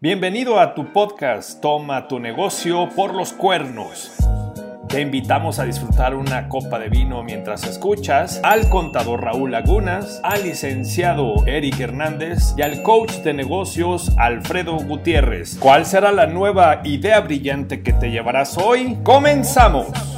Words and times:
Bienvenido 0.00 0.60
a 0.60 0.76
tu 0.76 0.92
podcast 0.92 1.60
Toma 1.60 2.06
tu 2.06 2.20
negocio 2.20 2.88
por 2.94 3.16
los 3.16 3.32
cuernos. 3.32 4.12
Te 4.88 5.00
invitamos 5.00 5.58
a 5.58 5.64
disfrutar 5.64 6.14
una 6.14 6.48
copa 6.48 6.78
de 6.78 6.88
vino 6.88 7.24
mientras 7.24 7.64
escuchas 7.64 8.40
al 8.44 8.68
contador 8.68 9.24
Raúl 9.24 9.50
Lagunas, 9.50 10.20
al 10.22 10.44
licenciado 10.44 11.44
Eric 11.48 11.80
Hernández 11.80 12.54
y 12.56 12.62
al 12.62 12.80
coach 12.84 13.10
de 13.24 13.34
negocios 13.34 14.12
Alfredo 14.18 14.76
Gutiérrez. 14.76 15.58
¿Cuál 15.58 15.84
será 15.84 16.12
la 16.12 16.28
nueva 16.28 16.80
idea 16.84 17.18
brillante 17.20 17.82
que 17.82 17.92
te 17.92 18.12
llevarás 18.12 18.56
hoy? 18.56 18.98
¡Comenzamos! 19.02 20.17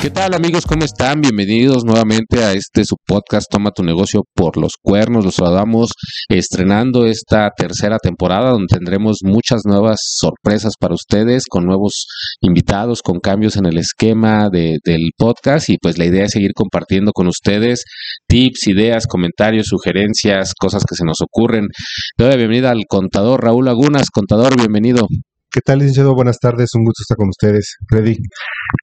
¿Qué 0.00 0.08
tal 0.08 0.32
amigos? 0.32 0.64
¿Cómo 0.64 0.86
están? 0.86 1.20
Bienvenidos 1.20 1.84
nuevamente 1.84 2.42
a 2.42 2.54
este 2.54 2.86
su 2.86 2.96
podcast 3.06 3.48
Toma 3.50 3.70
tu 3.70 3.82
negocio 3.82 4.22
por 4.34 4.56
los 4.56 4.72
cuernos. 4.80 5.26
Los 5.26 5.34
saludamos 5.34 5.90
estrenando 6.30 7.04
esta 7.04 7.50
tercera 7.54 7.98
temporada 7.98 8.52
donde 8.52 8.74
tendremos 8.74 9.18
muchas 9.22 9.60
nuevas 9.66 10.00
sorpresas 10.02 10.76
para 10.80 10.94
ustedes 10.94 11.44
con 11.46 11.66
nuevos 11.66 12.06
invitados, 12.40 13.02
con 13.02 13.20
cambios 13.20 13.58
en 13.58 13.66
el 13.66 13.76
esquema 13.76 14.48
de, 14.50 14.78
del 14.82 15.10
podcast 15.18 15.68
y 15.68 15.76
pues 15.76 15.98
la 15.98 16.06
idea 16.06 16.24
es 16.24 16.32
seguir 16.32 16.52
compartiendo 16.54 17.12
con 17.12 17.26
ustedes 17.26 17.84
tips, 18.26 18.68
ideas, 18.68 19.06
comentarios, 19.06 19.66
sugerencias, 19.66 20.54
cosas 20.58 20.82
que 20.88 20.96
se 20.96 21.04
nos 21.04 21.18
ocurren. 21.20 21.66
Le 22.16 22.24
doy 22.24 22.30
la 22.30 22.36
bienvenida 22.38 22.70
al 22.70 22.84
contador 22.88 23.44
Raúl 23.44 23.66
Lagunas. 23.66 24.08
Contador, 24.10 24.56
bienvenido. 24.56 25.06
¿Qué 25.52 25.60
tal, 25.62 25.80
licenciado? 25.80 26.14
Buenas 26.14 26.38
tardes, 26.38 26.70
un 26.76 26.84
gusto 26.84 27.02
estar 27.02 27.16
con 27.16 27.28
ustedes. 27.28 27.74
Freddy. 27.88 28.16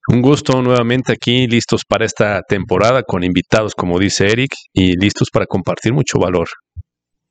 Un 0.10 0.22
gusto 0.22 0.62
nuevamente 0.62 1.14
aquí, 1.14 1.48
listos 1.48 1.84
para 1.88 2.04
esta 2.04 2.42
temporada 2.42 3.04
con 3.04 3.24
invitados, 3.24 3.74
como 3.74 3.98
dice 3.98 4.26
Eric, 4.26 4.52
y 4.74 5.00
listos 5.00 5.30
para 5.32 5.46
compartir 5.46 5.94
mucho 5.94 6.20
valor. 6.20 6.50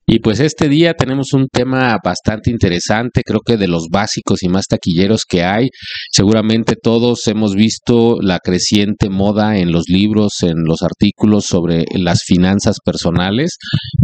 Y 0.09 0.20
pues 0.20 0.38
este 0.38 0.69
día 0.69 0.95
tenemos 0.95 1.33
un 1.33 1.48
tema 1.48 1.96
bastante 2.02 2.52
interesante, 2.52 3.23
creo 3.24 3.41
que 3.45 3.56
de 3.56 3.66
los 3.66 3.88
básicos 3.91 4.45
y 4.45 4.48
más 4.48 4.66
taquilleros 4.69 5.25
que 5.28 5.42
hay. 5.42 5.69
Seguramente 6.12 6.75
todos 6.81 7.27
hemos 7.27 7.56
visto 7.56 8.19
la 8.20 8.39
creciente 8.39 9.08
moda 9.08 9.58
en 9.58 9.72
los 9.72 9.89
libros, 9.89 10.42
en 10.42 10.62
los 10.64 10.83
artículos 10.83 11.47
sobre 11.47 11.86
las 11.92 12.20
finanzas 12.25 12.77
personales, 12.84 13.56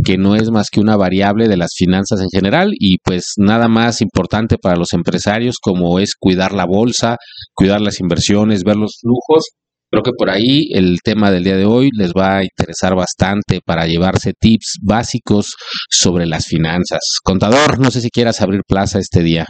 que 0.04 0.18
no 0.18 0.34
es 0.34 0.50
más 0.50 0.70
que 0.72 0.80
una 0.80 0.96
variable 0.96 1.46
de 1.46 1.56
las 1.56 1.70
finanzas 1.76 2.20
en 2.20 2.30
general 2.32 2.70
y 2.72 2.96
pues 3.04 3.34
nada 3.36 3.68
más 3.68 4.00
importante 4.00 4.56
para 4.58 4.74
los 4.74 4.94
empresarios 4.94 5.58
como 5.62 6.00
es 6.00 6.16
cuidar 6.18 6.52
la 6.52 6.66
bolsa, 6.66 7.16
cuidar 7.54 7.80
las 7.80 8.00
inversiones, 8.00 8.64
ver 8.64 8.76
los 8.76 8.98
flujos 9.00 9.44
Creo 9.92 10.02
que 10.02 10.12
por 10.16 10.30
ahí 10.30 10.70
el 10.72 11.00
tema 11.04 11.30
del 11.30 11.44
día 11.44 11.58
de 11.58 11.66
hoy 11.66 11.90
les 11.94 12.12
va 12.12 12.38
a 12.38 12.42
interesar 12.42 12.96
bastante 12.96 13.60
para 13.62 13.86
llevarse 13.86 14.32
tips 14.32 14.78
básicos 14.82 15.54
sobre 15.90 16.24
las 16.24 16.46
finanzas. 16.46 17.00
Contador, 17.22 17.78
no 17.78 17.90
sé 17.90 18.00
si 18.00 18.08
quieras 18.08 18.40
abrir 18.40 18.62
plaza 18.66 18.98
este 18.98 19.22
día. 19.22 19.44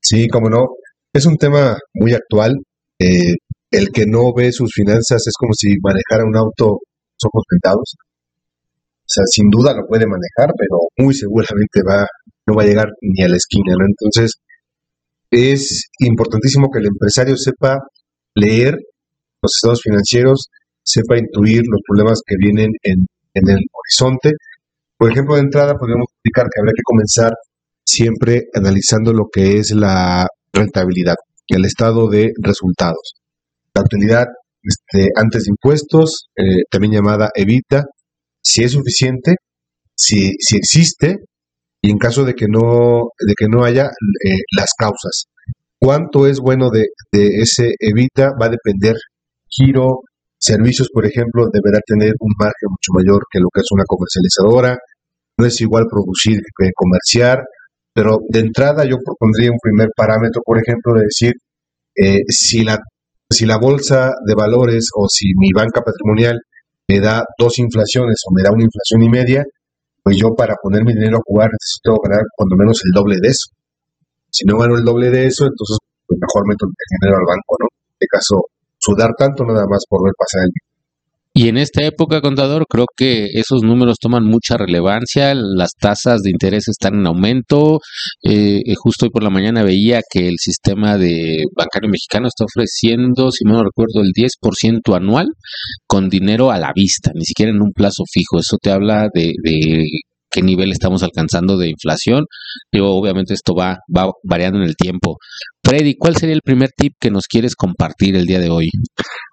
Sí, 0.00 0.26
cómo 0.26 0.50
no. 0.50 0.64
Es 1.12 1.26
un 1.26 1.36
tema 1.36 1.76
muy 1.94 2.12
actual. 2.12 2.56
Eh, 2.98 3.36
el 3.70 3.90
que 3.92 4.04
no 4.04 4.32
ve 4.36 4.50
sus 4.50 4.72
finanzas 4.74 5.22
es 5.24 5.34
como 5.38 5.52
si 5.54 5.68
manejara 5.80 6.28
un 6.28 6.36
auto 6.36 6.80
ojos 7.24 7.44
vendados. 7.48 7.94
O 7.94 9.06
sea, 9.06 9.22
sin 9.30 9.48
duda 9.48 9.74
lo 9.74 9.86
puede 9.86 10.06
manejar, 10.06 10.52
pero 10.58 10.88
muy 10.98 11.14
seguramente 11.14 11.82
va, 11.88 12.04
no 12.48 12.56
va 12.56 12.64
a 12.64 12.66
llegar 12.66 12.88
ni 13.00 13.22
a 13.24 13.28
la 13.28 13.36
esquina. 13.36 13.76
Entonces, 13.78 14.32
es 15.30 15.88
importantísimo 16.00 16.66
que 16.72 16.80
el 16.80 16.86
empresario 16.86 17.36
sepa 17.36 17.78
leer 18.34 18.76
los 19.42 19.52
estados 19.56 19.80
financieros, 19.82 20.48
sepa 20.82 21.18
intuir 21.18 21.62
los 21.68 21.80
problemas 21.86 22.20
que 22.24 22.36
vienen 22.38 22.70
en, 22.82 23.06
el 23.34 23.64
horizonte. 23.72 24.32
Por 24.96 25.10
ejemplo, 25.10 25.34
de 25.34 25.42
entrada 25.42 25.74
podríamos 25.78 26.06
explicar 26.12 26.46
que 26.46 26.60
habría 26.60 26.74
que 26.76 26.82
comenzar 26.84 27.32
siempre 27.84 28.44
analizando 28.54 29.12
lo 29.12 29.24
que 29.32 29.58
es 29.58 29.72
la 29.72 30.26
rentabilidad, 30.52 31.16
el 31.48 31.64
estado 31.64 32.08
de 32.08 32.32
resultados. 32.40 33.14
La 33.74 33.82
utilidad 33.82 34.26
este, 34.62 35.08
antes 35.16 35.44
de 35.44 35.50
impuestos, 35.50 36.28
eh, 36.36 36.62
también 36.70 36.92
llamada 36.92 37.30
evita, 37.34 37.84
si 38.40 38.62
es 38.62 38.72
suficiente, 38.72 39.36
si, 39.96 40.32
si 40.38 40.56
existe, 40.56 41.16
y 41.80 41.90
en 41.90 41.98
caso 41.98 42.24
de 42.24 42.34
que 42.34 42.46
no, 42.48 43.08
de 43.26 43.34
que 43.36 43.48
no 43.48 43.64
haya 43.64 43.86
eh, 43.86 44.42
las 44.56 44.70
causas. 44.78 45.24
Cuánto 45.80 46.28
es 46.28 46.38
bueno 46.38 46.70
de 46.70 46.84
ese 47.12 47.70
evita 47.80 48.30
va 48.40 48.46
a 48.46 48.50
depender 48.50 48.94
giro, 49.54 50.00
servicios, 50.38 50.88
por 50.92 51.06
ejemplo, 51.06 51.46
deberá 51.52 51.80
tener 51.86 52.14
un 52.18 52.32
margen 52.38 52.68
mucho 52.68 52.92
mayor 52.94 53.22
que 53.30 53.38
lo 53.40 53.48
que 53.54 53.60
es 53.60 53.68
una 53.70 53.84
comercializadora. 53.86 54.76
No 55.38 55.46
es 55.46 55.60
igual 55.60 55.86
producir 55.90 56.40
que 56.58 56.70
comerciar, 56.74 57.42
pero 57.94 58.18
de 58.28 58.40
entrada 58.40 58.84
yo 58.84 58.96
propondría 59.04 59.50
un 59.50 59.58
primer 59.62 59.88
parámetro, 59.96 60.42
por 60.44 60.58
ejemplo, 60.58 60.94
de 60.94 61.02
decir, 61.02 61.32
eh, 61.96 62.20
si, 62.28 62.64
la, 62.64 62.78
si 63.30 63.46
la 63.46 63.58
bolsa 63.58 64.12
de 64.26 64.34
valores 64.34 64.88
o 64.96 65.06
si 65.08 65.32
mi 65.36 65.50
banca 65.54 65.82
patrimonial 65.82 66.40
me 66.88 67.00
da 67.00 67.24
dos 67.38 67.58
inflaciones 67.58 68.16
o 68.26 68.34
me 68.34 68.42
da 68.42 68.50
una 68.52 68.64
inflación 68.64 69.02
y 69.02 69.08
media, 69.08 69.44
pues 70.02 70.16
yo 70.16 70.34
para 70.34 70.54
poner 70.60 70.84
mi 70.84 70.92
dinero 70.92 71.18
a 71.18 71.24
jugar 71.24 71.50
necesito 71.52 71.96
ganar 72.02 72.24
cuando 72.36 72.56
menos 72.56 72.80
el 72.84 72.92
doble 72.92 73.16
de 73.22 73.28
eso. 73.28 73.48
Si 74.30 74.44
no 74.44 74.58
gano 74.58 74.76
el 74.76 74.84
doble 74.84 75.10
de 75.10 75.26
eso, 75.26 75.44
entonces 75.44 75.78
pues 76.06 76.18
mejor 76.18 76.48
meto 76.48 76.66
el 76.66 76.98
dinero 77.00 77.18
al 77.18 77.26
banco, 77.26 77.56
¿no? 77.60 77.66
En 77.70 77.92
este 77.94 78.06
caso, 78.10 78.34
sudar 78.84 79.10
tanto 79.16 79.44
nada 79.44 79.64
más 79.70 79.84
por 79.88 80.04
ver 80.04 80.12
pasar 80.18 80.44
el 80.44 80.52
y 81.34 81.48
en 81.48 81.56
esta 81.56 81.82
época, 81.86 82.20
contador, 82.20 82.66
creo 82.68 82.84
que 82.94 83.24
esos 83.32 83.62
números 83.62 83.96
toman 83.98 84.24
mucha 84.24 84.58
relevancia, 84.58 85.34
las 85.34 85.70
tasas 85.80 86.20
de 86.20 86.30
interés 86.30 86.68
están 86.68 86.94
en 86.94 87.06
aumento. 87.06 87.78
Eh, 88.22 88.60
eh, 88.66 88.74
justo 88.76 89.06
hoy 89.06 89.10
por 89.10 89.22
la 89.22 89.30
mañana 89.30 89.62
veía 89.62 90.02
que 90.10 90.28
el 90.28 90.34
sistema 90.38 90.98
de 90.98 91.44
bancario 91.56 91.88
mexicano 91.90 92.28
está 92.28 92.44
ofreciendo, 92.44 93.30
si 93.30 93.44
no 93.46 93.64
recuerdo, 93.64 94.02
el 94.02 94.12
10% 94.12 94.94
anual 94.94 95.28
con 95.86 96.10
dinero 96.10 96.50
a 96.50 96.58
la 96.58 96.72
vista, 96.74 97.12
ni 97.14 97.24
siquiera 97.24 97.50
en 97.50 97.62
un 97.62 97.72
plazo 97.72 98.04
fijo. 98.12 98.38
Eso 98.38 98.58
te 98.60 98.70
habla 98.70 99.08
de, 99.14 99.32
de 99.42 99.84
qué 100.32 100.42
nivel 100.42 100.72
estamos 100.72 101.02
alcanzando 101.02 101.56
de 101.56 101.68
inflación. 101.68 102.24
Yo, 102.72 102.86
obviamente 102.86 103.34
esto 103.34 103.54
va, 103.54 103.78
va 103.94 104.10
variando 104.24 104.58
en 104.58 104.64
el 104.64 104.74
tiempo. 104.74 105.18
Freddy, 105.62 105.94
¿cuál 105.96 106.16
sería 106.16 106.34
el 106.34 106.42
primer 106.42 106.70
tip 106.76 106.94
que 106.98 107.10
nos 107.10 107.26
quieres 107.26 107.54
compartir 107.54 108.16
el 108.16 108.26
día 108.26 108.40
de 108.40 108.50
hoy? 108.50 108.68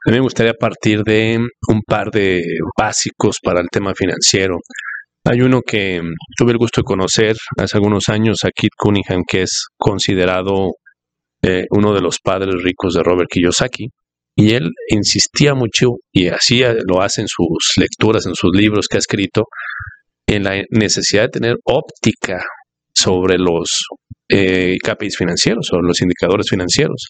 A 0.05 0.11
mí 0.11 0.17
me 0.17 0.19
gustaría 0.19 0.53
partir 0.53 1.03
de 1.03 1.39
un 1.67 1.81
par 1.81 2.11
de 2.11 2.43
básicos 2.77 3.37
para 3.41 3.61
el 3.61 3.67
tema 3.71 3.93
financiero. 3.95 4.57
Hay 5.25 5.41
uno 5.41 5.61
que 5.61 6.01
tuve 6.37 6.51
el 6.51 6.57
gusto 6.57 6.81
de 6.81 6.85
conocer 6.85 7.35
hace 7.57 7.77
algunos 7.77 8.09
años 8.09 8.39
a 8.43 8.51
Kit 8.51 8.71
Cunningham, 8.77 9.23
que 9.27 9.43
es 9.43 9.65
considerado 9.77 10.75
eh, 11.41 11.65
uno 11.71 11.93
de 11.93 12.01
los 12.01 12.19
padres 12.19 12.61
ricos 12.63 12.93
de 12.93 13.03
Robert 13.03 13.29
Kiyosaki. 13.29 13.87
Y 14.35 14.53
él 14.53 14.69
insistía 14.89 15.53
mucho, 15.53 15.95
y 16.13 16.27
así 16.27 16.61
lo 16.87 17.01
hace 17.01 17.21
en 17.21 17.27
sus 17.27 17.73
lecturas, 17.75 18.25
en 18.25 18.35
sus 18.35 18.51
libros 18.53 18.87
que 18.87 18.95
ha 18.95 18.99
escrito, 18.99 19.43
en 20.29 20.43
la 20.43 20.63
necesidad 20.69 21.23
de 21.23 21.29
tener 21.29 21.55
óptica 21.65 22.39
sobre 22.93 23.37
los 23.39 23.85
eh, 24.29 24.75
KPIs 24.83 25.17
financieros 25.17 25.69
o 25.73 25.81
los 25.81 26.01
indicadores 26.01 26.47
financieros. 26.47 27.07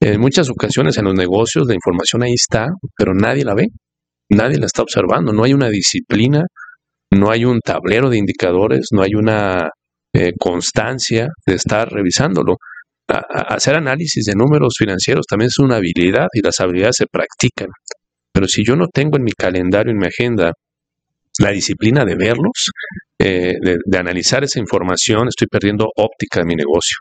En 0.00 0.20
muchas 0.20 0.50
ocasiones 0.50 0.98
en 0.98 1.06
los 1.06 1.14
negocios 1.14 1.66
la 1.66 1.74
información 1.74 2.22
ahí 2.22 2.34
está, 2.34 2.66
pero 2.94 3.14
nadie 3.14 3.44
la 3.44 3.54
ve, 3.54 3.68
nadie 4.28 4.58
la 4.58 4.66
está 4.66 4.82
observando, 4.82 5.32
no 5.32 5.44
hay 5.44 5.54
una 5.54 5.70
disciplina, 5.70 6.42
no 7.10 7.30
hay 7.30 7.46
un 7.46 7.60
tablero 7.60 8.10
de 8.10 8.18
indicadores, 8.18 8.88
no 8.92 9.00
hay 9.02 9.14
una 9.14 9.70
eh, 10.12 10.32
constancia 10.38 11.28
de 11.46 11.54
estar 11.54 11.90
revisándolo. 11.90 12.56
hacer 13.08 13.76
análisis 13.76 14.24
de 14.26 14.34
números 14.34 14.74
financieros 14.78 15.24
también 15.26 15.48
es 15.48 15.58
una 15.58 15.76
habilidad 15.76 16.26
y 16.34 16.42
las 16.42 16.60
habilidades 16.60 16.96
se 16.98 17.06
practican. 17.10 17.68
Pero 18.30 18.46
si 18.46 18.62
yo 18.62 18.76
no 18.76 18.88
tengo 18.92 19.16
en 19.16 19.24
mi 19.24 19.32
calendario, 19.32 19.92
en 19.92 19.98
mi 19.98 20.06
agenda, 20.06 20.52
la 21.42 21.50
disciplina 21.50 22.04
de 22.04 22.14
verlos, 22.14 22.70
eh, 23.18 23.54
de, 23.60 23.98
analizar 23.98 24.44
esa 24.44 24.60
información, 24.60 25.28
estoy 25.28 25.48
perdiendo 25.48 25.88
óptica 25.96 26.40
de 26.40 26.46
mi 26.46 26.54
negocio. 26.54 26.96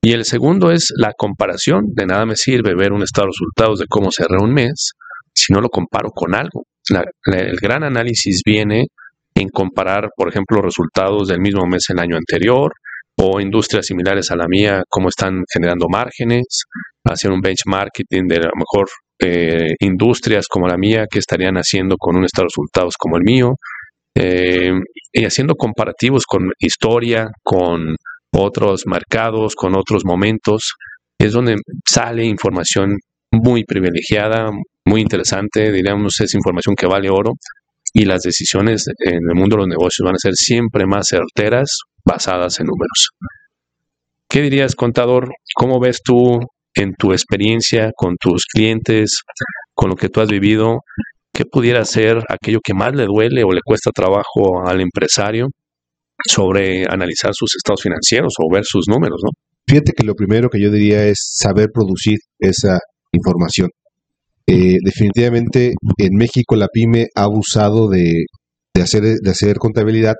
Y 0.00 0.12
el 0.12 0.24
segundo 0.24 0.70
es 0.70 0.92
la 0.96 1.12
comparación. 1.16 1.86
De 1.92 2.06
nada 2.06 2.24
me 2.24 2.36
sirve 2.36 2.74
ver 2.74 2.92
un 2.92 3.02
estado 3.02 3.26
de 3.26 3.32
resultados 3.32 3.78
de 3.80 3.86
cómo 3.88 4.10
cerré 4.10 4.38
un 4.40 4.52
mes 4.52 4.92
si 5.34 5.52
no 5.52 5.60
lo 5.60 5.68
comparo 5.68 6.10
con 6.10 6.34
algo. 6.34 6.64
el 7.26 7.56
gran 7.60 7.82
análisis 7.84 8.42
viene 8.44 8.86
en 9.34 9.48
comparar, 9.48 10.10
por 10.16 10.28
ejemplo, 10.28 10.60
resultados 10.60 11.28
del 11.28 11.40
mismo 11.40 11.66
mes 11.66 11.84
el 11.88 11.98
año 11.98 12.16
anterior 12.16 12.72
o 13.16 13.40
industrias 13.40 13.86
similares 13.86 14.30
a 14.30 14.36
la 14.36 14.46
mía, 14.48 14.82
cómo 14.88 15.08
están 15.08 15.42
generando 15.52 15.86
márgenes, 15.88 16.64
hacer 17.04 17.30
un 17.30 17.40
benchmarking 17.40 18.26
de 18.28 18.36
a 18.36 18.40
lo 18.40 18.56
mejor 18.56 18.88
eh, 19.24 19.74
industrias 19.80 20.46
como 20.48 20.66
la 20.66 20.76
mía 20.76 21.06
que 21.08 21.20
estarían 21.20 21.54
haciendo 21.54 21.96
con 21.96 22.16
un 22.16 22.24
estado 22.24 22.44
de 22.44 22.48
resultados 22.48 22.94
como 22.98 23.16
el 23.16 23.22
mío, 23.22 23.54
eh, 24.14 24.72
y 25.12 25.24
haciendo 25.24 25.54
comparativos 25.54 26.24
con 26.26 26.50
historia, 26.58 27.30
con 27.42 27.96
otros 28.34 28.84
mercados, 28.86 29.54
con 29.54 29.76
otros 29.76 30.04
momentos, 30.04 30.72
es 31.18 31.32
donde 31.32 31.56
sale 31.88 32.24
información 32.24 32.96
muy 33.30 33.64
privilegiada, 33.64 34.50
muy 34.84 35.00
interesante, 35.00 35.70
diríamos 35.72 36.20
es 36.20 36.34
información 36.34 36.74
que 36.76 36.86
vale 36.86 37.10
oro. 37.10 37.32
y 37.94 38.06
las 38.06 38.22
decisiones 38.22 38.86
en 39.00 39.18
el 39.28 39.34
mundo 39.34 39.56
de 39.56 39.62
los 39.62 39.68
negocios 39.68 40.02
van 40.02 40.14
a 40.14 40.18
ser 40.18 40.32
siempre 40.34 40.86
más 40.86 41.08
certeras 41.08 41.80
basadas 42.04 42.58
en 42.58 42.66
números. 42.66 43.10
¿Qué 44.30 44.40
dirías, 44.40 44.74
contador? 44.74 45.28
¿Cómo 45.54 45.78
ves 45.78 46.00
tú 46.02 46.40
en 46.74 46.94
tu 46.94 47.12
experiencia 47.12 47.90
con 47.94 48.16
tus 48.16 48.46
clientes, 48.46 49.22
con 49.74 49.90
lo 49.90 49.96
que 49.96 50.08
tú 50.08 50.22
has 50.22 50.30
vivido, 50.30 50.80
qué 51.32 51.44
pudiera 51.44 51.84
ser 51.84 52.18
aquello 52.28 52.60
que 52.62 52.74
más 52.74 52.94
le 52.94 53.06
duele 53.06 53.44
o 53.44 53.52
le 53.52 53.60
cuesta 53.64 53.90
trabajo 53.90 54.66
al 54.66 54.80
empresario 54.80 55.48
sobre 56.28 56.84
analizar 56.88 57.32
sus 57.34 57.56
estados 57.56 57.82
financieros 57.82 58.34
o 58.38 58.52
ver 58.52 58.64
sus 58.64 58.86
números, 58.88 59.20
¿no? 59.24 59.30
Fíjate 59.66 59.92
que 59.92 60.04
lo 60.04 60.14
primero 60.14 60.48
que 60.50 60.60
yo 60.60 60.70
diría 60.70 61.06
es 61.06 61.18
saber 61.38 61.68
producir 61.72 62.18
esa 62.38 62.78
información. 63.12 63.70
Eh, 64.46 64.78
definitivamente 64.84 65.72
en 65.98 66.16
México 66.16 66.56
la 66.56 66.68
pyme 66.68 67.06
ha 67.14 67.22
abusado 67.24 67.88
de, 67.88 68.24
hacer, 68.80 69.02
de 69.02 69.30
hacer 69.30 69.56
contabilidad 69.56 70.14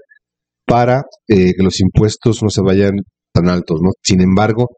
para 0.65 1.03
eh, 1.29 1.55
que 1.55 1.63
los 1.63 1.81
impuestos 1.81 2.43
no 2.43 2.49
se 2.49 2.63
vayan 2.63 2.93
tan 3.33 3.49
altos, 3.49 3.81
¿no? 3.83 3.91
Sin 4.03 4.21
embargo, 4.21 4.69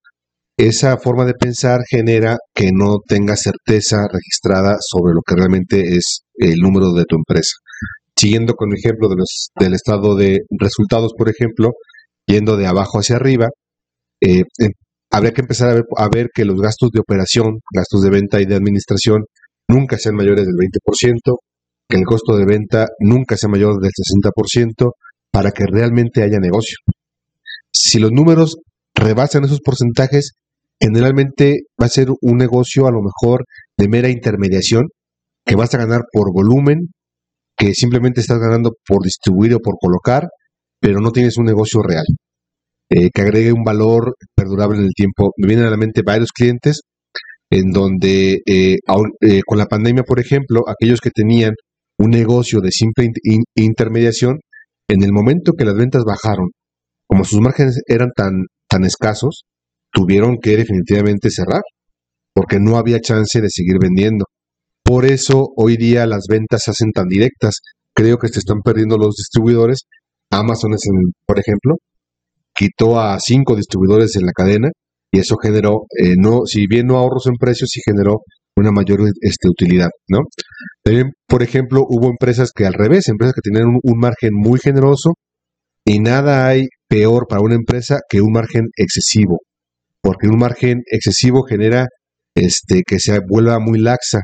esa 0.56 0.96
forma 0.98 1.24
de 1.24 1.34
pensar 1.34 1.80
genera 1.88 2.38
que 2.54 2.70
no 2.72 2.98
tengas 3.06 3.42
certeza 3.42 4.06
registrada 4.10 4.76
sobre 4.80 5.12
lo 5.12 5.20
que 5.26 5.34
realmente 5.34 5.96
es 5.96 6.23
el 6.36 6.58
número 6.58 6.92
de 6.92 7.04
tu 7.04 7.16
empresa. 7.16 7.56
Siguiendo 8.16 8.54
con 8.54 8.70
el 8.70 8.78
ejemplo 8.78 9.08
de 9.08 9.16
los, 9.16 9.50
del 9.58 9.74
estado 9.74 10.14
de 10.14 10.40
resultados, 10.58 11.12
por 11.16 11.28
ejemplo, 11.28 11.72
yendo 12.26 12.56
de 12.56 12.66
abajo 12.66 12.98
hacia 12.98 13.16
arriba, 13.16 13.48
eh, 14.20 14.44
em, 14.58 14.70
habría 15.10 15.32
que 15.32 15.42
empezar 15.42 15.70
a 15.70 15.74
ver, 15.74 15.84
a 15.96 16.08
ver 16.08 16.28
que 16.34 16.44
los 16.44 16.60
gastos 16.60 16.90
de 16.92 17.00
operación, 17.00 17.60
gastos 17.72 18.02
de 18.02 18.10
venta 18.10 18.40
y 18.40 18.46
de 18.46 18.54
administración 18.54 19.24
nunca 19.68 19.98
sean 19.98 20.14
mayores 20.14 20.46
del 20.46 20.54
20%, 20.56 21.38
que 21.88 21.96
el 21.96 22.04
costo 22.04 22.36
de 22.36 22.46
venta 22.46 22.88
nunca 23.00 23.36
sea 23.36 23.48
mayor 23.48 23.80
del 23.80 23.92
60%, 23.92 24.92
para 25.30 25.50
que 25.50 25.64
realmente 25.66 26.22
haya 26.22 26.38
negocio. 26.38 26.78
Si 27.72 27.98
los 27.98 28.12
números 28.12 28.56
rebasan 28.94 29.44
esos 29.44 29.60
porcentajes, 29.60 30.34
generalmente 30.80 31.62
va 31.80 31.86
a 31.86 31.88
ser 31.88 32.08
un 32.20 32.36
negocio 32.36 32.86
a 32.86 32.92
lo 32.92 33.00
mejor 33.02 33.44
de 33.76 33.88
mera 33.88 34.08
intermediación, 34.08 34.84
que 35.44 35.56
vas 35.56 35.74
a 35.74 35.78
ganar 35.78 36.02
por 36.12 36.32
volumen, 36.32 36.90
que 37.56 37.74
simplemente 37.74 38.20
estás 38.20 38.38
ganando 38.38 38.72
por 38.86 39.02
distribuir 39.02 39.54
o 39.54 39.60
por 39.60 39.76
colocar, 39.80 40.28
pero 40.80 41.00
no 41.00 41.12
tienes 41.12 41.36
un 41.38 41.44
negocio 41.44 41.82
real, 41.82 42.04
eh, 42.90 43.10
que 43.12 43.22
agregue 43.22 43.52
un 43.52 43.64
valor 43.64 44.16
perdurable 44.34 44.78
en 44.78 44.84
el 44.84 44.94
tiempo. 44.94 45.32
Me 45.36 45.48
vienen 45.48 45.66
a 45.66 45.70
la 45.70 45.76
mente 45.76 46.02
varios 46.04 46.32
clientes 46.32 46.80
en 47.50 47.70
donde 47.70 48.40
eh, 48.46 48.76
eh, 49.20 49.40
con 49.46 49.58
la 49.58 49.66
pandemia, 49.66 50.02
por 50.02 50.20
ejemplo, 50.20 50.62
aquellos 50.66 51.00
que 51.00 51.10
tenían 51.10 51.52
un 51.98 52.10
negocio 52.10 52.60
de 52.60 52.72
simple 52.72 53.08
intermediación, 53.54 54.40
en 54.88 55.02
el 55.02 55.12
momento 55.12 55.52
que 55.52 55.64
las 55.64 55.76
ventas 55.76 56.02
bajaron, 56.04 56.50
como 57.06 57.24
sus 57.24 57.40
márgenes 57.40 57.80
eran 57.86 58.10
tan, 58.16 58.32
tan 58.68 58.84
escasos, 58.84 59.44
tuvieron 59.92 60.38
que 60.42 60.56
definitivamente 60.56 61.30
cerrar, 61.30 61.62
porque 62.34 62.58
no 62.58 62.76
había 62.76 63.00
chance 63.00 63.40
de 63.40 63.48
seguir 63.48 63.76
vendiendo. 63.80 64.24
Por 64.84 65.04
eso 65.06 65.48
hoy 65.56 65.76
día 65.76 66.06
las 66.06 66.26
ventas 66.28 66.62
se 66.64 66.70
hacen 66.70 66.92
tan 66.92 67.06
directas. 67.08 67.60
Creo 67.94 68.18
que 68.18 68.28
se 68.28 68.38
están 68.38 68.58
perdiendo 68.64 68.96
los 68.98 69.14
distribuidores. 69.16 69.82
Amazon, 70.30 70.74
es 70.74 70.82
por 71.26 71.38
ejemplo, 71.38 71.74
quitó 72.54 73.00
a 73.00 73.18
cinco 73.20 73.56
distribuidores 73.56 74.16
en 74.16 74.26
la 74.26 74.32
cadena 74.32 74.68
y 75.10 75.20
eso 75.20 75.36
generó, 75.40 75.82
eh, 76.02 76.14
no, 76.16 76.40
si 76.44 76.66
bien 76.66 76.86
no 76.86 76.98
ahorros 76.98 77.26
en 77.26 77.34
precios, 77.34 77.70
sí 77.72 77.80
generó 77.84 78.18
una 78.56 78.72
mayor 78.72 79.00
este, 79.20 79.48
utilidad, 79.48 79.90
¿no? 80.08 80.20
También, 80.82 81.10
por 81.26 81.42
ejemplo, 81.42 81.84
hubo 81.88 82.08
empresas 82.08 82.50
que 82.54 82.66
al 82.66 82.74
revés, 82.74 83.08
empresas 83.08 83.34
que 83.34 83.48
tenían 83.48 83.68
un 83.68 83.98
margen 83.98 84.30
muy 84.32 84.58
generoso 84.58 85.14
y 85.84 86.00
nada 86.00 86.46
hay 86.46 86.66
peor 86.88 87.26
para 87.28 87.42
una 87.42 87.54
empresa 87.54 88.00
que 88.08 88.20
un 88.20 88.32
margen 88.32 88.64
excesivo 88.76 89.38
porque 90.04 90.28
un 90.28 90.38
margen 90.38 90.82
excesivo 90.92 91.44
genera 91.48 91.86
este, 92.36 92.82
que 92.86 92.98
se 92.98 93.18
vuelva 93.26 93.58
muy 93.58 93.78
laxa, 93.78 94.20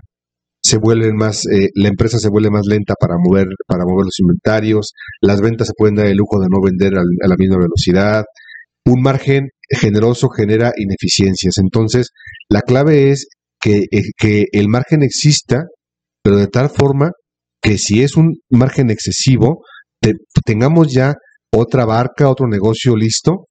se 0.62 0.78
vuelven 0.78 1.16
más, 1.16 1.46
eh, 1.46 1.68
la 1.74 1.88
empresa 1.88 2.18
se 2.18 2.28
vuelve 2.28 2.50
más 2.50 2.66
lenta 2.66 2.94
para 3.00 3.16
mover, 3.18 3.46
para 3.66 3.84
mover 3.84 4.06
los 4.06 4.20
inventarios, 4.20 4.92
las 5.20 5.40
ventas 5.40 5.68
se 5.68 5.72
pueden 5.76 5.94
dar 5.96 6.06
el 6.06 6.16
lujo 6.16 6.40
de 6.40 6.48
no 6.50 6.60
vender 6.62 6.96
a 6.98 7.28
la 7.28 7.36
misma 7.36 7.56
velocidad. 7.56 8.24
Un 8.84 9.02
margen 9.02 9.48
generoso 9.70 10.28
genera 10.28 10.72
ineficiencias. 10.76 11.58
Entonces, 11.58 12.10
la 12.48 12.62
clave 12.62 13.10
es 13.10 13.28
que, 13.60 13.84
eh, 13.90 14.02
que 14.18 14.46
el 14.52 14.68
margen 14.68 15.02
exista, 15.02 15.64
pero 16.22 16.36
de 16.36 16.48
tal 16.48 16.70
forma 16.70 17.12
que 17.62 17.78
si 17.78 18.02
es 18.02 18.16
un 18.16 18.36
margen 18.50 18.90
excesivo, 18.90 19.62
tengamos 20.44 20.92
ya 20.92 21.14
otra 21.52 21.84
barca, 21.84 22.28
otro 22.28 22.46
negocio 22.48 22.96
listo 22.96 23.48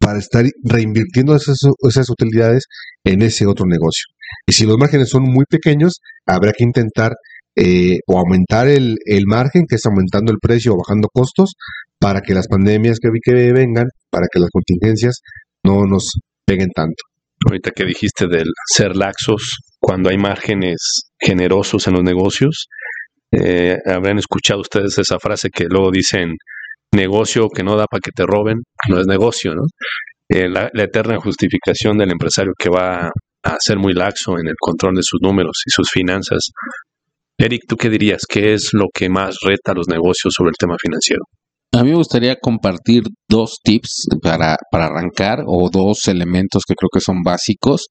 para 0.00 0.18
estar 0.18 0.44
reinvirtiendo 0.64 1.36
esas, 1.36 1.58
esas 1.88 2.08
utilidades 2.10 2.64
en 3.04 3.22
ese 3.22 3.46
otro 3.46 3.66
negocio. 3.66 4.06
Y 4.46 4.52
si 4.52 4.66
los 4.66 4.78
márgenes 4.78 5.08
son 5.08 5.22
muy 5.22 5.44
pequeños, 5.48 6.00
habrá 6.26 6.52
que 6.52 6.64
intentar 6.64 7.12
eh, 7.56 7.98
o 8.06 8.18
aumentar 8.18 8.68
el, 8.68 8.96
margen, 9.26 9.64
que 9.68 9.76
es 9.76 9.86
aumentando 9.86 10.32
el 10.32 10.38
precio 10.40 10.72
o 10.74 10.78
bajando 10.78 11.08
costos, 11.12 11.54
para 11.98 12.20
que 12.20 12.34
las 12.34 12.48
pandemias 12.48 12.98
que, 13.00 13.08
que 13.22 13.52
vengan, 13.52 13.86
para 14.10 14.26
que 14.32 14.40
las 14.40 14.50
contingencias 14.50 15.20
no 15.64 15.84
nos 15.86 16.12
peguen 16.46 16.70
tanto. 16.74 17.02
Ahorita 17.46 17.70
que 17.70 17.84
dijiste 17.84 18.26
del 18.26 18.48
ser 18.74 18.96
laxos, 18.96 19.58
cuando 19.80 20.10
hay 20.10 20.18
márgenes 20.18 21.10
generosos 21.18 21.86
en 21.86 21.94
los 21.94 22.02
negocios, 22.02 22.66
eh, 23.32 23.78
habrán 23.86 24.18
escuchado 24.18 24.60
ustedes 24.60 24.98
esa 24.98 25.18
frase 25.18 25.48
que 25.50 25.64
luego 25.68 25.90
dicen, 25.90 26.34
negocio 26.92 27.48
que 27.48 27.62
no 27.62 27.76
da 27.76 27.86
para 27.86 28.00
que 28.00 28.10
te 28.12 28.24
roben, 28.26 28.56
no 28.88 29.00
es 29.00 29.06
negocio, 29.06 29.54
¿no? 29.54 29.62
Eh, 30.28 30.48
la, 30.48 30.70
eterna 30.74 31.18
justificación 31.20 31.98
del 31.98 32.12
empresario 32.12 32.52
que 32.58 32.70
va 32.70 33.10
a 33.42 33.56
ser 33.60 33.78
muy 33.78 33.92
laxo 33.92 34.38
en 34.38 34.48
el 34.48 34.54
control 34.58 34.94
de 34.96 35.02
sus 35.02 35.20
números 35.22 35.62
y 35.66 35.70
sus 35.70 35.88
finanzas. 35.90 36.50
Eric, 37.38 37.62
¿tú 37.66 37.76
qué 37.76 37.88
dirías? 37.88 38.22
¿Qué 38.28 38.52
es 38.52 38.70
lo 38.72 38.86
que 38.92 39.08
más 39.08 39.36
reta 39.42 39.72
a 39.72 39.74
los 39.74 39.88
negocios 39.88 40.34
sobre 40.36 40.50
el 40.50 40.56
tema 40.58 40.76
financiero? 40.80 41.22
A 41.72 41.84
mí 41.84 41.90
me 41.90 41.96
gustaría 41.96 42.36
compartir 42.36 43.04
dos 43.28 43.58
tips 43.62 44.08
para, 44.22 44.56
para 44.70 44.86
arrancar 44.86 45.38
o 45.46 45.70
dos 45.70 46.08
elementos 46.08 46.64
que 46.66 46.74
creo 46.74 46.90
que 46.92 47.00
son 47.00 47.22
básicos. 47.24 47.86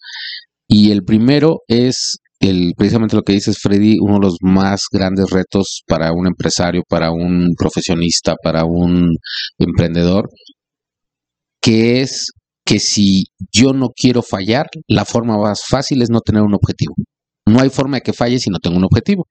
Y 0.68 0.92
el 0.92 1.04
primero 1.04 1.60
es 1.68 2.18
el, 2.40 2.74
precisamente 2.78 3.16
lo 3.16 3.24
que 3.24 3.34
dices, 3.34 3.57
Freddy, 3.62 3.98
uno 4.00 4.16
de 4.16 4.25
los 4.25 4.38
más 4.42 4.81
grandes 4.92 5.30
retos 5.30 5.81
para 5.88 6.12
un 6.13 6.28
empresario, 6.28 6.84
para 6.88 7.12
un 7.12 7.48
profesionista, 7.57 8.36
para 8.42 8.66
un 8.66 9.10
emprendedor, 9.57 10.30
que 11.62 12.02
es 12.02 12.31
que 12.69 12.80
si 12.80 13.23
yo 13.52 13.73
no 13.73 13.90
quiero 13.95 14.21
fallar, 14.21 14.68
la 14.88 15.04
forma 15.04 15.40
más 15.40 15.61
fácil 15.68 16.04
es 16.04 16.11
no 16.11 16.19
tener 16.21 16.44
un 16.44 16.54
objetivo. 16.54 16.94
No 17.47 17.61
hay 17.61 17.71
forma 17.71 17.97
de 17.97 18.02
que 18.02 18.14
falle 18.14 18.38
si 18.38 18.52
no 18.52 18.59
tengo 18.59 18.78
un 18.78 18.83
objetivo. 18.83 19.28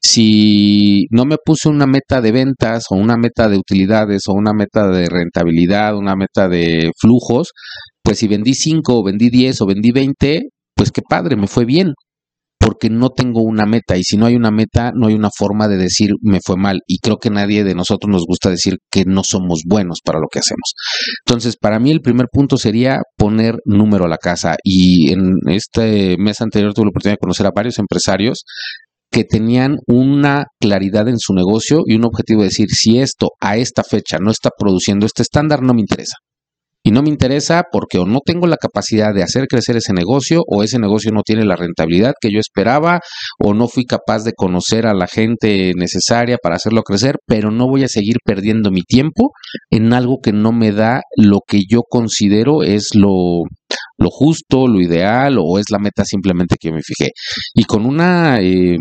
Si 0.00 1.06
no 1.10 1.24
me 1.24 1.36
puse 1.44 1.68
una 1.68 1.86
meta 1.86 2.20
de 2.20 2.30
ventas 2.30 2.84
o 2.90 2.94
una 2.94 3.16
meta 3.16 3.48
de 3.48 3.58
utilidades 3.58 4.22
o 4.28 4.34
una 4.34 4.52
meta 4.52 4.86
de 4.88 5.08
rentabilidad, 5.08 5.96
una 5.96 6.14
meta 6.14 6.48
de 6.48 6.92
flujos, 7.00 7.50
pues 8.04 8.20
si 8.20 8.28
vendí 8.28 8.54
5 8.54 9.00
o 9.00 9.02
vendí 9.02 9.30
10 9.30 9.62
o 9.62 9.66
vendí 9.66 9.90
20, 9.90 10.42
pues 10.76 10.92
qué 10.92 11.02
padre, 11.02 11.34
me 11.34 11.48
fue 11.48 11.64
bien 11.64 11.92
porque 12.66 12.90
no 12.90 13.10
tengo 13.10 13.42
una 13.42 13.64
meta 13.64 13.96
y 13.96 14.02
si 14.02 14.16
no 14.16 14.26
hay 14.26 14.34
una 14.34 14.50
meta 14.50 14.90
no 14.92 15.06
hay 15.06 15.14
una 15.14 15.30
forma 15.30 15.68
de 15.68 15.76
decir 15.76 16.10
me 16.20 16.40
fue 16.44 16.56
mal 16.56 16.80
y 16.88 16.98
creo 16.98 17.18
que 17.18 17.30
nadie 17.30 17.62
de 17.62 17.76
nosotros 17.76 18.10
nos 18.10 18.24
gusta 18.26 18.50
decir 18.50 18.78
que 18.90 19.04
no 19.06 19.22
somos 19.22 19.62
buenos 19.64 20.00
para 20.04 20.18
lo 20.18 20.26
que 20.28 20.40
hacemos. 20.40 20.74
Entonces, 21.24 21.56
para 21.56 21.78
mí 21.78 21.92
el 21.92 22.00
primer 22.00 22.26
punto 22.32 22.56
sería 22.56 22.98
poner 23.16 23.54
número 23.66 24.06
a 24.06 24.08
la 24.08 24.18
casa 24.18 24.56
y 24.64 25.12
en 25.12 25.34
este 25.46 26.16
mes 26.18 26.40
anterior 26.40 26.74
tuve 26.74 26.86
la 26.86 26.90
oportunidad 26.90 27.14
de 27.14 27.20
conocer 27.20 27.46
a 27.46 27.52
varios 27.54 27.78
empresarios 27.78 28.44
que 29.12 29.22
tenían 29.22 29.76
una 29.86 30.46
claridad 30.60 31.06
en 31.06 31.20
su 31.20 31.34
negocio 31.34 31.82
y 31.86 31.94
un 31.94 32.04
objetivo 32.04 32.40
de 32.40 32.48
decir, 32.48 32.66
si 32.70 32.98
esto 32.98 33.28
a 33.40 33.58
esta 33.58 33.84
fecha 33.84 34.18
no 34.20 34.32
está 34.32 34.50
produciendo 34.58 35.06
este 35.06 35.22
estándar, 35.22 35.62
no 35.62 35.72
me 35.72 35.82
interesa 35.82 36.16
y 36.86 36.92
no 36.92 37.02
me 37.02 37.08
interesa 37.08 37.64
porque 37.72 37.98
o 37.98 38.06
no 38.06 38.20
tengo 38.24 38.46
la 38.46 38.56
capacidad 38.56 39.12
de 39.12 39.24
hacer 39.24 39.48
crecer 39.48 39.76
ese 39.76 39.92
negocio 39.92 40.42
o 40.46 40.62
ese 40.62 40.78
negocio 40.78 41.10
no 41.10 41.22
tiene 41.24 41.44
la 41.44 41.56
rentabilidad 41.56 42.12
que 42.20 42.28
yo 42.32 42.38
esperaba 42.38 43.00
o 43.40 43.54
no 43.54 43.66
fui 43.66 43.84
capaz 43.84 44.22
de 44.22 44.30
conocer 44.36 44.86
a 44.86 44.94
la 44.94 45.08
gente 45.08 45.72
necesaria 45.74 46.38
para 46.40 46.54
hacerlo 46.54 46.82
crecer, 46.82 47.16
pero 47.26 47.50
no 47.50 47.66
voy 47.66 47.82
a 47.82 47.88
seguir 47.88 48.18
perdiendo 48.24 48.70
mi 48.70 48.82
tiempo 48.82 49.32
en 49.68 49.92
algo 49.92 50.18
que 50.22 50.32
no 50.32 50.52
me 50.52 50.70
da 50.70 51.00
lo 51.16 51.40
que 51.44 51.62
yo 51.68 51.80
considero 51.82 52.62
es 52.62 52.90
lo, 52.94 53.42
lo 53.98 54.10
justo, 54.10 54.68
lo 54.68 54.80
ideal 54.80 55.38
o 55.40 55.58
es 55.58 55.66
la 55.72 55.80
meta 55.80 56.04
simplemente 56.04 56.54
que 56.60 56.70
me 56.70 56.82
fijé. 56.82 57.10
Y 57.54 57.64
con 57.64 57.84
una 57.84 58.38
eh, 58.40 58.76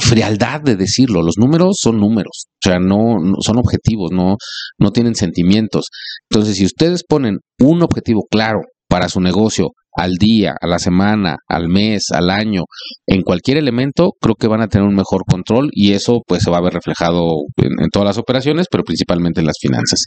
frialdad 0.00 0.60
de 0.60 0.76
decirlo. 0.76 1.22
Los 1.22 1.36
números 1.38 1.76
son 1.80 1.98
números, 1.98 2.46
o 2.46 2.68
sea, 2.68 2.78
no, 2.78 3.16
son 3.40 3.58
objetivos, 3.58 4.10
no, 4.12 4.36
no 4.78 4.90
tienen 4.90 5.14
sentimientos. 5.14 5.86
Entonces, 6.30 6.56
si 6.56 6.64
ustedes 6.64 7.02
ponen 7.04 7.38
un 7.60 7.82
objetivo 7.82 8.22
claro 8.30 8.60
para 8.88 9.08
su 9.08 9.20
negocio 9.20 9.70
al 9.96 10.12
día, 10.12 10.54
a 10.60 10.66
la 10.66 10.78
semana, 10.78 11.36
al 11.48 11.68
mes, 11.68 12.10
al 12.12 12.30
año, 12.30 12.64
en 13.06 13.22
cualquier 13.22 13.56
elemento, 13.56 14.10
creo 14.20 14.34
que 14.34 14.46
van 14.46 14.60
a 14.60 14.68
tener 14.68 14.86
un 14.86 14.94
mejor 14.94 15.22
control 15.26 15.70
y 15.72 15.92
eso 15.92 16.20
pues 16.26 16.42
se 16.42 16.50
va 16.50 16.58
a 16.58 16.62
ver 16.62 16.74
reflejado 16.74 17.22
en, 17.56 17.88
todas 17.90 18.06
las 18.06 18.18
operaciones, 18.18 18.66
pero 18.70 18.84
principalmente 18.84 19.40
en 19.40 19.46
las 19.46 19.56
finanzas. 19.60 20.04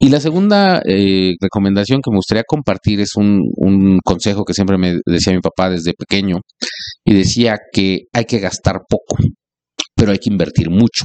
Y 0.00 0.10
la 0.10 0.20
segunda 0.20 0.80
eh, 0.86 1.34
recomendación 1.40 2.00
que 2.02 2.10
me 2.10 2.18
gustaría 2.18 2.44
compartir 2.46 3.00
es 3.00 3.16
un, 3.16 3.42
un 3.56 3.98
consejo 4.04 4.44
que 4.44 4.54
siempre 4.54 4.78
me 4.78 4.96
decía 5.04 5.32
mi 5.32 5.40
papá 5.40 5.70
desde 5.70 5.92
pequeño 5.92 6.36
y 7.04 7.14
decía 7.14 7.56
que 7.72 8.02
hay 8.12 8.24
que 8.24 8.38
gastar 8.38 8.82
poco, 8.88 9.16
pero 9.96 10.12
hay 10.12 10.18
que 10.18 10.30
invertir 10.30 10.70
mucho 10.70 11.04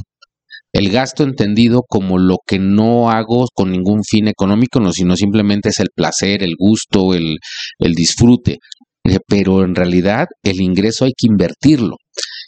el 0.74 0.90
gasto 0.90 1.22
entendido 1.22 1.82
como 1.88 2.18
lo 2.18 2.38
que 2.44 2.58
no 2.58 3.08
hago 3.08 3.46
con 3.54 3.70
ningún 3.70 4.02
fin 4.02 4.26
económico, 4.26 4.80
no, 4.80 4.92
sino 4.92 5.16
simplemente 5.16 5.68
es 5.68 5.78
el 5.78 5.90
placer, 5.94 6.42
el 6.42 6.54
gusto, 6.58 7.14
el, 7.14 7.36
el 7.78 7.94
disfrute. 7.94 8.58
Pero 9.28 9.64
en 9.64 9.74
realidad 9.74 10.26
el 10.42 10.60
ingreso 10.60 11.04
hay 11.04 11.12
que 11.16 11.26
invertirlo. 11.26 11.96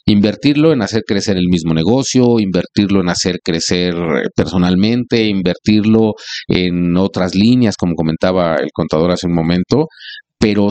Invertirlo 0.06 0.72
en 0.72 0.82
hacer 0.82 1.02
crecer 1.06 1.36
el 1.36 1.48
mismo 1.50 1.74
negocio, 1.74 2.38
invertirlo 2.38 3.00
en 3.00 3.08
hacer 3.08 3.38
crecer 3.42 3.94
eh, 3.94 4.28
personalmente, 4.34 5.24
invertirlo 5.24 6.12
en 6.46 6.96
otras 6.96 7.34
líneas, 7.34 7.76
como 7.76 7.94
comentaba 7.94 8.54
el 8.54 8.70
contador 8.72 9.10
hace 9.10 9.26
un 9.26 9.34
momento, 9.34 9.86
pero 10.38 10.68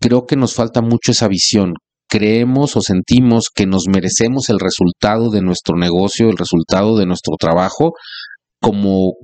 creo 0.00 0.26
que 0.26 0.36
nos 0.36 0.54
falta 0.54 0.82
mucho 0.82 1.12
esa 1.12 1.28
visión 1.28 1.74
creemos 2.12 2.76
o 2.76 2.82
sentimos 2.82 3.46
que 3.54 3.64
nos 3.64 3.84
merecemos 3.88 4.50
el 4.50 4.58
resultado 4.60 5.30
de 5.30 5.40
nuestro 5.40 5.78
negocio, 5.78 6.28
el 6.28 6.36
resultado 6.36 6.98
de 6.98 7.06
nuestro 7.06 7.36
trabajo, 7.40 7.92
como, 8.60 9.14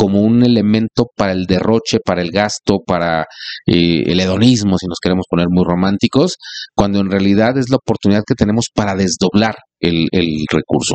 como 0.00 0.22
un 0.22 0.42
elemento 0.42 1.08
para 1.14 1.32
el 1.32 1.44
derroche, 1.44 1.98
para 2.02 2.22
el 2.22 2.30
gasto, 2.30 2.78
para 2.86 3.26
eh, 3.66 4.02
el 4.06 4.18
hedonismo, 4.18 4.78
si 4.78 4.86
nos 4.86 4.96
queremos 4.98 5.26
poner 5.28 5.48
muy 5.50 5.62
románticos, 5.62 6.36
cuando 6.74 7.00
en 7.00 7.10
realidad 7.10 7.58
es 7.58 7.68
la 7.68 7.76
oportunidad 7.76 8.22
que 8.26 8.34
tenemos 8.34 8.68
para 8.74 8.94
desdoblar 8.94 9.56
el, 9.78 10.08
recurso. 10.50 10.94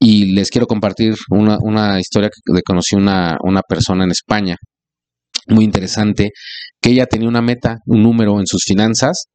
Y 0.00 0.32
les 0.32 0.50
quiero 0.50 0.66
compartir 0.66 1.14
una, 1.30 1.58
una 1.60 2.00
historia 2.00 2.28
que 2.28 2.60
conocí 2.66 2.96
una, 2.96 3.36
una 3.44 3.60
persona 3.62 4.02
en 4.02 4.10
España, 4.10 4.56
muy 5.46 5.64
interesante, 5.64 6.30
que 6.82 6.90
ella 6.90 7.06
tenía 7.06 7.28
una 7.28 7.40
meta, 7.40 7.76
un 7.86 8.02
número 8.02 8.40
en 8.40 8.46
sus 8.48 8.64
finanzas, 8.66 9.26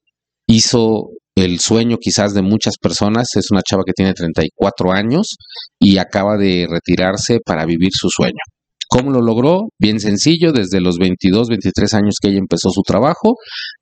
hizo 0.46 1.12
el 1.36 1.62
sueño 1.62 1.96
quizás 2.02 2.34
de 2.34 2.42
muchas 2.42 2.74
personas. 2.82 3.30
Es 3.38 3.50
una 3.50 3.62
chava 3.62 3.84
que 3.86 3.94
tiene 3.94 4.12
34 4.12 4.92
años 4.92 5.38
y 5.80 6.00
acaba 6.00 6.36
de 6.36 6.68
retirarse 6.70 7.38
para 7.46 7.66
vivir 7.66 7.92
su 7.94 8.10
sueño. 8.10 8.59
¿Cómo 8.92 9.12
lo 9.12 9.22
logró? 9.22 9.70
Bien 9.78 10.00
sencillo, 10.00 10.52
desde 10.52 10.82
los 10.82 10.98
22, 10.98 11.48
23 11.48 11.94
años 11.94 12.16
que 12.20 12.30
ella 12.30 12.40
empezó 12.40 12.72
su 12.72 12.82
trabajo, 12.82 13.36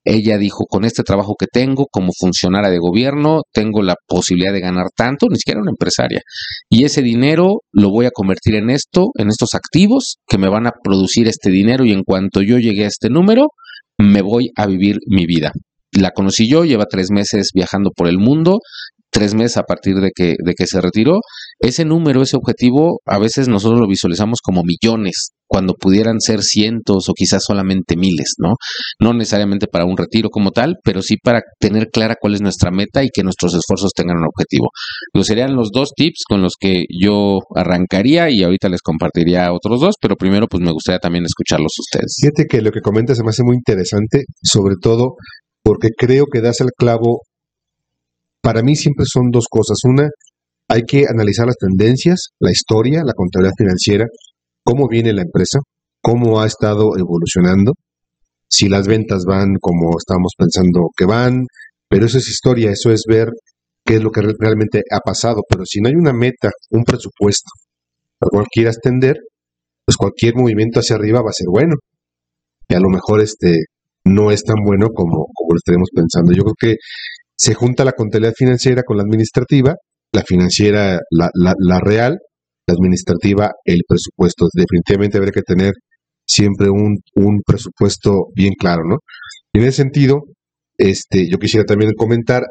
ella 0.03 0.37
dijo, 0.37 0.65
con 0.69 0.83
este 0.83 1.01
trabajo 1.01 1.35
que 1.39 1.45
tengo 1.49 1.85
como 1.89 2.11
funcionaria 2.11 2.69
de 2.69 2.77
gobierno, 2.77 3.43
tengo 3.53 3.81
la 3.81 3.95
posibilidad 4.05 4.51
de 4.51 4.59
ganar 4.59 4.87
tanto, 4.93 5.27
ni 5.29 5.37
siquiera 5.37 5.61
una 5.61 5.71
empresaria. 5.71 6.19
Y 6.69 6.83
ese 6.83 7.01
dinero 7.01 7.61
lo 7.71 7.89
voy 7.89 8.05
a 8.05 8.11
convertir 8.13 8.55
en 8.55 8.69
esto, 8.69 9.05
en 9.17 9.29
estos 9.29 9.53
activos 9.53 10.17
que 10.27 10.37
me 10.37 10.49
van 10.49 10.67
a 10.67 10.73
producir 10.83 11.29
este 11.29 11.51
dinero 11.51 11.85
y 11.85 11.93
en 11.93 12.03
cuanto 12.03 12.41
yo 12.41 12.57
llegue 12.57 12.83
a 12.83 12.87
este 12.87 13.09
número, 13.09 13.47
me 13.97 14.21
voy 14.21 14.49
a 14.57 14.65
vivir 14.65 14.97
mi 15.07 15.25
vida 15.25 15.53
la 15.91 16.11
conocí 16.11 16.47
yo, 16.47 16.65
lleva 16.65 16.85
tres 16.85 17.07
meses 17.11 17.49
viajando 17.53 17.91
por 17.95 18.07
el 18.07 18.17
mundo, 18.17 18.59
tres 19.11 19.33
meses 19.33 19.57
a 19.57 19.63
partir 19.63 19.95
de 19.95 20.11
que, 20.15 20.35
de 20.43 20.53
que 20.53 20.67
se 20.67 20.81
retiró. 20.81 21.19
Ese 21.59 21.85
número, 21.85 22.21
ese 22.21 22.37
objetivo, 22.37 22.99
a 23.05 23.17
veces 23.19 23.47
nosotros 23.47 23.79
lo 23.79 23.87
visualizamos 23.87 24.39
como 24.43 24.61
millones, 24.63 25.31
cuando 25.47 25.73
pudieran 25.73 26.19
ser 26.19 26.41
cientos 26.41 27.07
o 27.09 27.13
quizás 27.13 27.43
solamente 27.43 27.95
miles, 27.95 28.35
¿no? 28.37 28.55
No 28.99 29.13
necesariamente 29.13 29.67
para 29.67 29.85
un 29.85 29.97
retiro 29.97 30.29
como 30.29 30.51
tal, 30.51 30.75
pero 30.83 31.01
sí 31.01 31.15
para 31.23 31.41
tener 31.59 31.87
clara 31.87 32.15
cuál 32.19 32.35
es 32.35 32.41
nuestra 32.41 32.69
meta 32.69 33.03
y 33.03 33.09
que 33.13 33.23
nuestros 33.23 33.53
esfuerzos 33.55 33.91
tengan 33.95 34.17
un 34.17 34.27
objetivo. 34.27 34.69
Los 35.13 35.27
serían 35.27 35.55
los 35.55 35.69
dos 35.71 35.91
tips 35.95 36.23
con 36.27 36.41
los 36.41 36.55
que 36.59 36.83
yo 37.01 37.39
arrancaría 37.55 38.29
y 38.29 38.43
ahorita 38.43 38.69
les 38.69 38.81
compartiría 38.81 39.53
otros 39.53 39.79
dos, 39.79 39.95
pero 40.01 40.15
primero 40.15 40.47
pues 40.47 40.61
me 40.61 40.71
gustaría 40.71 40.99
también 40.99 41.23
escucharlos 41.25 41.73
ustedes. 41.79 42.17
Fíjate 42.21 42.45
que 42.49 42.61
lo 42.61 42.71
que 42.71 42.81
comentas 42.81 43.17
se 43.17 43.23
me 43.23 43.29
hace 43.29 43.43
muy 43.43 43.55
interesante, 43.55 44.25
sobre 44.43 44.75
todo 44.81 45.15
porque 45.63 45.89
creo 45.97 46.25
que 46.31 46.41
das 46.41 46.61
el 46.61 46.69
clavo. 46.77 47.21
Para 48.41 48.61
mí 48.61 48.75
siempre 48.75 49.05
son 49.07 49.29
dos 49.31 49.45
cosas. 49.49 49.77
Una, 49.83 50.07
hay 50.69 50.83
que 50.83 51.05
analizar 51.09 51.47
las 51.47 51.57
tendencias, 51.57 52.29
la 52.39 52.51
historia, 52.51 53.03
la 53.05 53.13
contabilidad 53.13 53.53
financiera, 53.57 54.05
cómo 54.63 54.87
viene 54.87 55.13
la 55.13 55.23
empresa, 55.23 55.59
cómo 56.01 56.41
ha 56.41 56.47
estado 56.47 56.97
evolucionando, 56.97 57.73
si 58.49 58.69
las 58.69 58.87
ventas 58.87 59.23
van 59.25 59.55
como 59.59 59.97
estamos 59.97 60.33
pensando 60.37 60.89
que 60.95 61.05
van, 61.05 61.45
pero 61.89 62.05
eso 62.05 62.17
es 62.17 62.29
historia, 62.29 62.71
eso 62.71 62.91
es 62.91 63.03
ver 63.07 63.29
qué 63.85 63.95
es 63.95 64.03
lo 64.03 64.11
que 64.11 64.21
realmente 64.21 64.83
ha 64.91 64.99
pasado. 64.99 65.41
Pero 65.47 65.63
si 65.65 65.81
no 65.81 65.89
hay 65.89 65.95
una 65.95 66.13
meta, 66.13 66.51
un 66.71 66.83
presupuesto 66.83 67.49
al 68.21 68.29
cual 68.29 68.45
quieras 68.51 68.79
tender, 68.81 69.17
pues 69.85 69.97
cualquier 69.97 70.35
movimiento 70.35 70.79
hacia 70.79 70.95
arriba 70.95 71.21
va 71.21 71.29
a 71.29 71.33
ser 71.33 71.47
bueno. 71.49 71.75
Y 72.67 72.75
a 72.75 72.79
lo 72.79 72.89
mejor 72.89 73.21
este 73.21 73.65
no 74.05 74.31
es 74.31 74.43
tan 74.43 74.57
bueno 74.63 74.87
como, 74.93 75.27
como 75.33 75.53
lo 75.53 75.57
estaremos 75.57 75.89
pensando. 75.93 76.33
Yo 76.33 76.43
creo 76.43 76.55
que 76.59 76.75
se 77.37 77.53
junta 77.53 77.85
la 77.85 77.91
contabilidad 77.93 78.33
financiera 78.35 78.83
con 78.83 78.97
la 78.97 79.03
administrativa, 79.03 79.75
la 80.11 80.23
financiera, 80.23 80.99
la, 81.11 81.79
real, 81.79 82.17
la 82.67 82.73
administrativa, 82.73 83.51
el 83.63 83.81
presupuesto. 83.87 84.47
Definitivamente 84.53 85.17
habría 85.17 85.31
que 85.31 85.41
tener 85.41 85.73
siempre 86.25 86.69
un, 86.69 86.97
un 87.15 87.41
presupuesto 87.45 88.25
bien 88.33 88.53
claro, 88.59 88.83
¿no? 88.85 88.97
En 89.53 89.63
ese 89.63 89.83
sentido, 89.83 90.23
este, 90.77 91.29
yo 91.29 91.37
quisiera 91.37 91.65
también 91.65 91.93
comentar, 91.95 92.43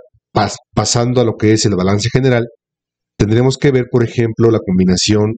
pasando 0.74 1.20
a 1.20 1.24
lo 1.24 1.34
que 1.34 1.52
es 1.52 1.64
el 1.64 1.76
balance 1.76 2.08
general, 2.12 2.46
tendremos 3.16 3.56
que 3.56 3.70
ver, 3.70 3.86
por 3.90 4.04
ejemplo, 4.04 4.50
la 4.50 4.58
combinación, 4.64 5.36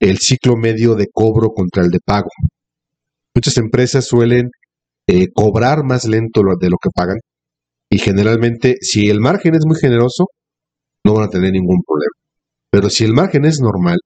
el 0.00 0.18
ciclo 0.18 0.56
medio 0.56 0.94
de 0.94 1.06
cobro 1.12 1.50
contra 1.50 1.82
el 1.82 1.90
de 1.90 1.98
pago. 2.04 2.28
Muchas 3.34 3.56
empresas 3.56 4.06
suelen 4.06 4.50
eh, 5.06 5.28
cobrar 5.34 5.84
más 5.84 6.04
lento 6.04 6.42
de 6.60 6.70
lo 6.70 6.76
que 6.82 6.90
pagan. 6.94 7.18
Y 7.94 7.98
generalmente, 7.98 8.74
si 8.80 9.08
el 9.08 9.20
margen 9.20 9.54
es 9.54 9.60
muy 9.64 9.76
generoso, 9.80 10.24
no 11.04 11.14
van 11.14 11.28
a 11.28 11.28
tener 11.28 11.52
ningún 11.52 11.80
problema. 11.86 12.10
Pero 12.68 12.90
si 12.90 13.04
el 13.04 13.12
margen 13.12 13.44
es 13.44 13.60
normal, 13.60 13.98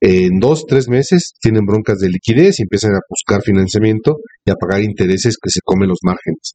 en 0.00 0.38
dos, 0.38 0.64
tres 0.68 0.88
meses 0.88 1.32
tienen 1.40 1.66
broncas 1.66 1.98
de 1.98 2.10
liquidez 2.10 2.60
y 2.60 2.62
empiezan 2.62 2.94
a 2.94 3.00
buscar 3.10 3.42
financiamiento 3.42 4.18
y 4.44 4.52
a 4.52 4.54
pagar 4.54 4.82
intereses 4.82 5.36
que 5.42 5.50
se 5.50 5.58
comen 5.64 5.88
los 5.88 5.98
márgenes. 6.04 6.54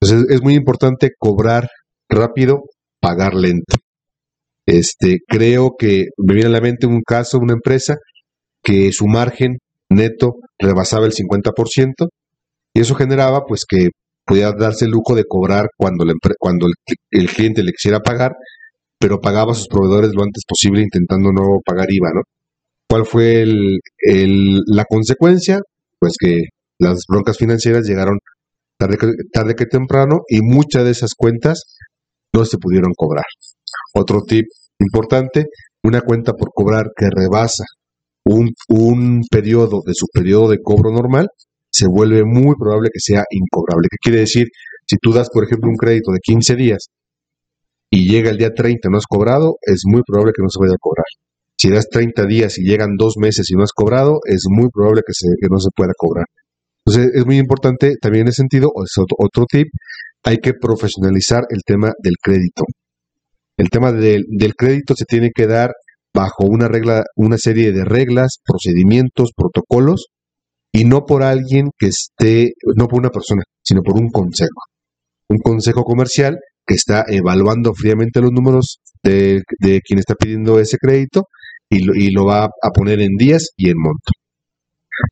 Entonces 0.00 0.36
es 0.36 0.40
muy 0.40 0.54
importante 0.54 1.10
cobrar 1.18 1.68
rápido, 2.08 2.62
pagar 3.00 3.34
lento. 3.34 3.74
Este, 4.66 5.18
creo 5.26 5.72
que 5.76 6.04
me 6.16 6.34
viene 6.34 6.50
a 6.50 6.52
la 6.52 6.60
mente 6.60 6.86
un 6.86 7.02
caso, 7.04 7.40
una 7.40 7.54
empresa 7.54 7.96
que 8.62 8.92
su 8.92 9.08
margen 9.08 9.58
neto 9.90 10.34
rebasaba 10.60 11.06
el 11.06 11.12
50% 11.12 12.06
y 12.72 12.80
eso 12.82 12.94
generaba 12.94 13.42
pues 13.48 13.64
que 13.68 13.88
podía 14.28 14.52
darse 14.52 14.84
el 14.84 14.90
lujo 14.90 15.14
de 15.14 15.24
cobrar 15.26 15.68
cuando, 15.76 16.04
cuando 16.38 16.66
el, 17.10 17.28
cliente 17.30 17.62
le 17.62 17.72
quisiera 17.72 18.00
pagar, 18.00 18.32
pero 18.98 19.20
pagaba 19.20 19.52
a 19.52 19.54
sus 19.54 19.68
proveedores 19.68 20.10
lo 20.14 20.22
antes 20.22 20.42
posible 20.46 20.82
intentando 20.82 21.32
no 21.32 21.60
pagar 21.64 21.86
IVA, 21.90 22.10
¿no? 22.14 22.20
¿Cuál 22.88 23.06
fue 23.06 23.44
la 23.46 24.84
consecuencia? 24.84 25.60
Pues 25.98 26.12
que 26.20 26.42
las 26.78 27.00
broncas 27.08 27.38
financieras 27.38 27.86
llegaron 27.86 28.18
tarde 28.78 28.96
que, 28.98 29.06
tarde 29.32 29.54
que 29.54 29.66
temprano 29.66 30.20
y 30.28 30.40
muchas 30.42 30.84
de 30.84 30.92
esas 30.92 31.10
cuentas 31.16 31.62
no 32.34 32.44
se 32.44 32.58
pudieron 32.58 32.92
cobrar. 32.96 33.24
Otro 33.94 34.22
tip 34.22 34.46
importante, 34.78 35.46
una 35.82 36.02
cuenta 36.02 36.32
por 36.32 36.50
cobrar 36.54 36.86
que 36.96 37.08
rebasa 37.10 37.64
un, 38.24 38.50
un 38.68 39.22
periodo 39.30 39.80
de 39.84 39.94
su 39.94 40.06
periodo 40.12 40.50
de 40.50 40.58
cobro 40.62 40.90
normal 40.92 41.28
se 41.70 41.86
vuelve 41.86 42.24
muy 42.24 42.54
probable 42.58 42.90
que 42.92 43.00
sea 43.00 43.24
incobrable. 43.30 43.88
¿Qué 43.90 43.96
quiere 44.00 44.20
decir? 44.20 44.48
Si 44.86 44.96
tú 44.96 45.12
das, 45.12 45.28
por 45.30 45.44
ejemplo, 45.44 45.68
un 45.68 45.76
crédito 45.76 46.12
de 46.12 46.18
15 46.22 46.56
días 46.56 46.88
y 47.90 48.10
llega 48.10 48.30
el 48.30 48.38
día 48.38 48.50
30 48.54 48.88
y 48.88 48.90
no 48.90 48.98
has 48.98 49.06
cobrado, 49.06 49.56
es 49.62 49.82
muy 49.86 50.02
probable 50.06 50.32
que 50.34 50.42
no 50.42 50.48
se 50.48 50.60
vaya 50.60 50.74
a 50.74 50.80
cobrar. 50.80 51.04
Si 51.56 51.70
das 51.70 51.88
30 51.90 52.26
días 52.26 52.58
y 52.58 52.62
llegan 52.62 52.96
dos 52.96 53.14
meses 53.18 53.50
y 53.50 53.54
no 53.54 53.64
has 53.64 53.72
cobrado, 53.72 54.20
es 54.24 54.44
muy 54.48 54.68
probable 54.72 55.02
que, 55.06 55.12
se, 55.12 55.26
que 55.40 55.48
no 55.50 55.58
se 55.58 55.70
pueda 55.74 55.92
cobrar. 55.96 56.26
Entonces, 56.86 57.12
es 57.14 57.26
muy 57.26 57.38
importante 57.38 57.96
también 58.00 58.22
en 58.22 58.28
ese 58.28 58.42
sentido, 58.42 58.70
es 58.84 58.92
otro, 58.96 59.16
otro 59.18 59.44
tip, 59.46 59.66
hay 60.24 60.38
que 60.38 60.54
profesionalizar 60.54 61.44
el 61.50 61.60
tema 61.66 61.92
del 62.02 62.14
crédito. 62.22 62.64
El 63.56 63.70
tema 63.70 63.92
del, 63.92 64.24
del 64.28 64.54
crédito 64.54 64.94
se 64.96 65.04
tiene 65.04 65.30
que 65.34 65.46
dar 65.46 65.72
bajo 66.14 66.44
una 66.46 66.68
regla, 66.68 67.02
una 67.16 67.36
serie 67.36 67.72
de 67.72 67.84
reglas, 67.84 68.38
procedimientos, 68.44 69.32
protocolos 69.36 70.06
y 70.72 70.84
no 70.84 71.04
por 71.04 71.22
alguien 71.22 71.70
que 71.78 71.88
esté, 71.88 72.52
no 72.76 72.86
por 72.86 73.00
una 73.00 73.10
persona, 73.10 73.42
sino 73.62 73.82
por 73.82 73.96
un 73.96 74.08
consejo. 74.10 74.60
Un 75.28 75.38
consejo 75.38 75.84
comercial 75.84 76.38
que 76.66 76.74
está 76.74 77.04
evaluando 77.08 77.72
fríamente 77.74 78.20
los 78.20 78.32
números 78.32 78.78
de, 79.02 79.42
quien 79.84 79.98
está 79.98 80.14
pidiendo 80.14 80.58
ese 80.60 80.76
crédito 80.78 81.24
y 81.70 81.84
lo, 81.84 81.94
y 81.94 82.10
lo 82.10 82.26
va 82.26 82.44
a 82.44 82.70
poner 82.74 83.00
en 83.00 83.16
días 83.16 83.48
y 83.56 83.70
en 83.70 83.76
monto. 83.78 84.12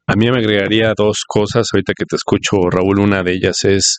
A 0.06 0.14
mí 0.16 0.30
me 0.30 0.38
agregaría 0.38 0.92
dos 0.96 1.22
cosas 1.26 1.68
ahorita 1.72 1.92
que 1.96 2.04
te 2.04 2.16
escucho, 2.16 2.68
Raúl. 2.70 2.98
Una 2.98 3.22
de 3.22 3.32
ellas 3.32 3.56
es 3.64 3.98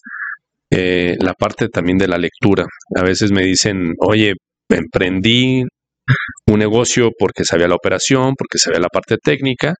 eh, 0.70 1.16
la 1.20 1.34
parte 1.34 1.70
también 1.70 1.98
de 1.98 2.08
la 2.08 2.18
lectura. 2.18 2.66
A 2.96 3.04
veces 3.04 3.32
me 3.32 3.44
dicen, 3.44 3.94
oye, 4.00 4.34
emprendí 4.70 5.64
un 6.48 6.60
negocio 6.60 7.10
porque 7.18 7.44
sabía 7.44 7.68
la 7.68 7.76
operación, 7.76 8.34
porque 8.38 8.58
sabía 8.58 8.80
la 8.80 8.90
parte 8.90 9.18
técnica, 9.22 9.76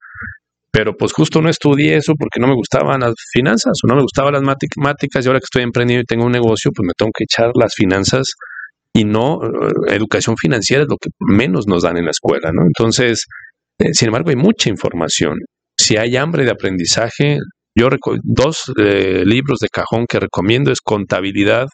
pero 0.78 0.96
pues 0.96 1.12
justo 1.12 1.42
no 1.42 1.50
estudié 1.50 1.96
eso 1.96 2.14
porque 2.16 2.40
no 2.40 2.46
me 2.46 2.54
gustaban 2.54 3.00
las 3.00 3.16
finanzas 3.34 3.74
o 3.84 3.88
no 3.88 3.96
me 3.96 4.04
gustaban 4.04 4.34
las 4.34 4.44
matemáticas 4.44 5.26
y 5.26 5.28
ahora 5.28 5.40
que 5.40 5.46
estoy 5.46 5.64
emprendiendo 5.64 6.04
y 6.04 6.06
tengo 6.06 6.24
un 6.24 6.32
negocio, 6.32 6.70
pues 6.72 6.86
me 6.86 6.94
tengo 6.96 7.10
que 7.18 7.24
echar 7.24 7.50
las 7.56 7.74
finanzas 7.74 8.28
y 8.94 9.04
no 9.04 9.40
eh, 9.44 9.96
educación 9.96 10.36
financiera 10.38 10.84
es 10.84 10.88
lo 10.88 10.98
que 10.98 11.10
menos 11.20 11.66
nos 11.66 11.82
dan 11.82 11.98
en 11.98 12.06
la 12.06 12.12
escuela, 12.12 12.52
¿no? 12.54 12.62
Entonces, 12.62 13.26
eh, 13.80 13.92
sin 13.94 14.10
embargo, 14.10 14.30
hay 14.30 14.36
mucha 14.36 14.70
información. 14.70 15.40
Si 15.76 15.98
hay 15.98 16.16
hambre 16.16 16.46
de 16.46 16.52
aprendizaje, 16.52 17.40
yo 17.76 17.90
dos 18.22 18.72
eh, 18.78 19.24
libros 19.26 19.58
de 19.58 19.70
cajón 19.70 20.06
que 20.08 20.20
recomiendo 20.20 20.72
es 20.72 20.82
Contabilidad 20.82 21.66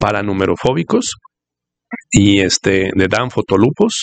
para 0.00 0.24
numerofóbicos 0.24 1.12
y 2.10 2.40
este 2.40 2.90
de 2.92 3.06
Dan 3.08 3.30
Fotolupos 3.30 4.02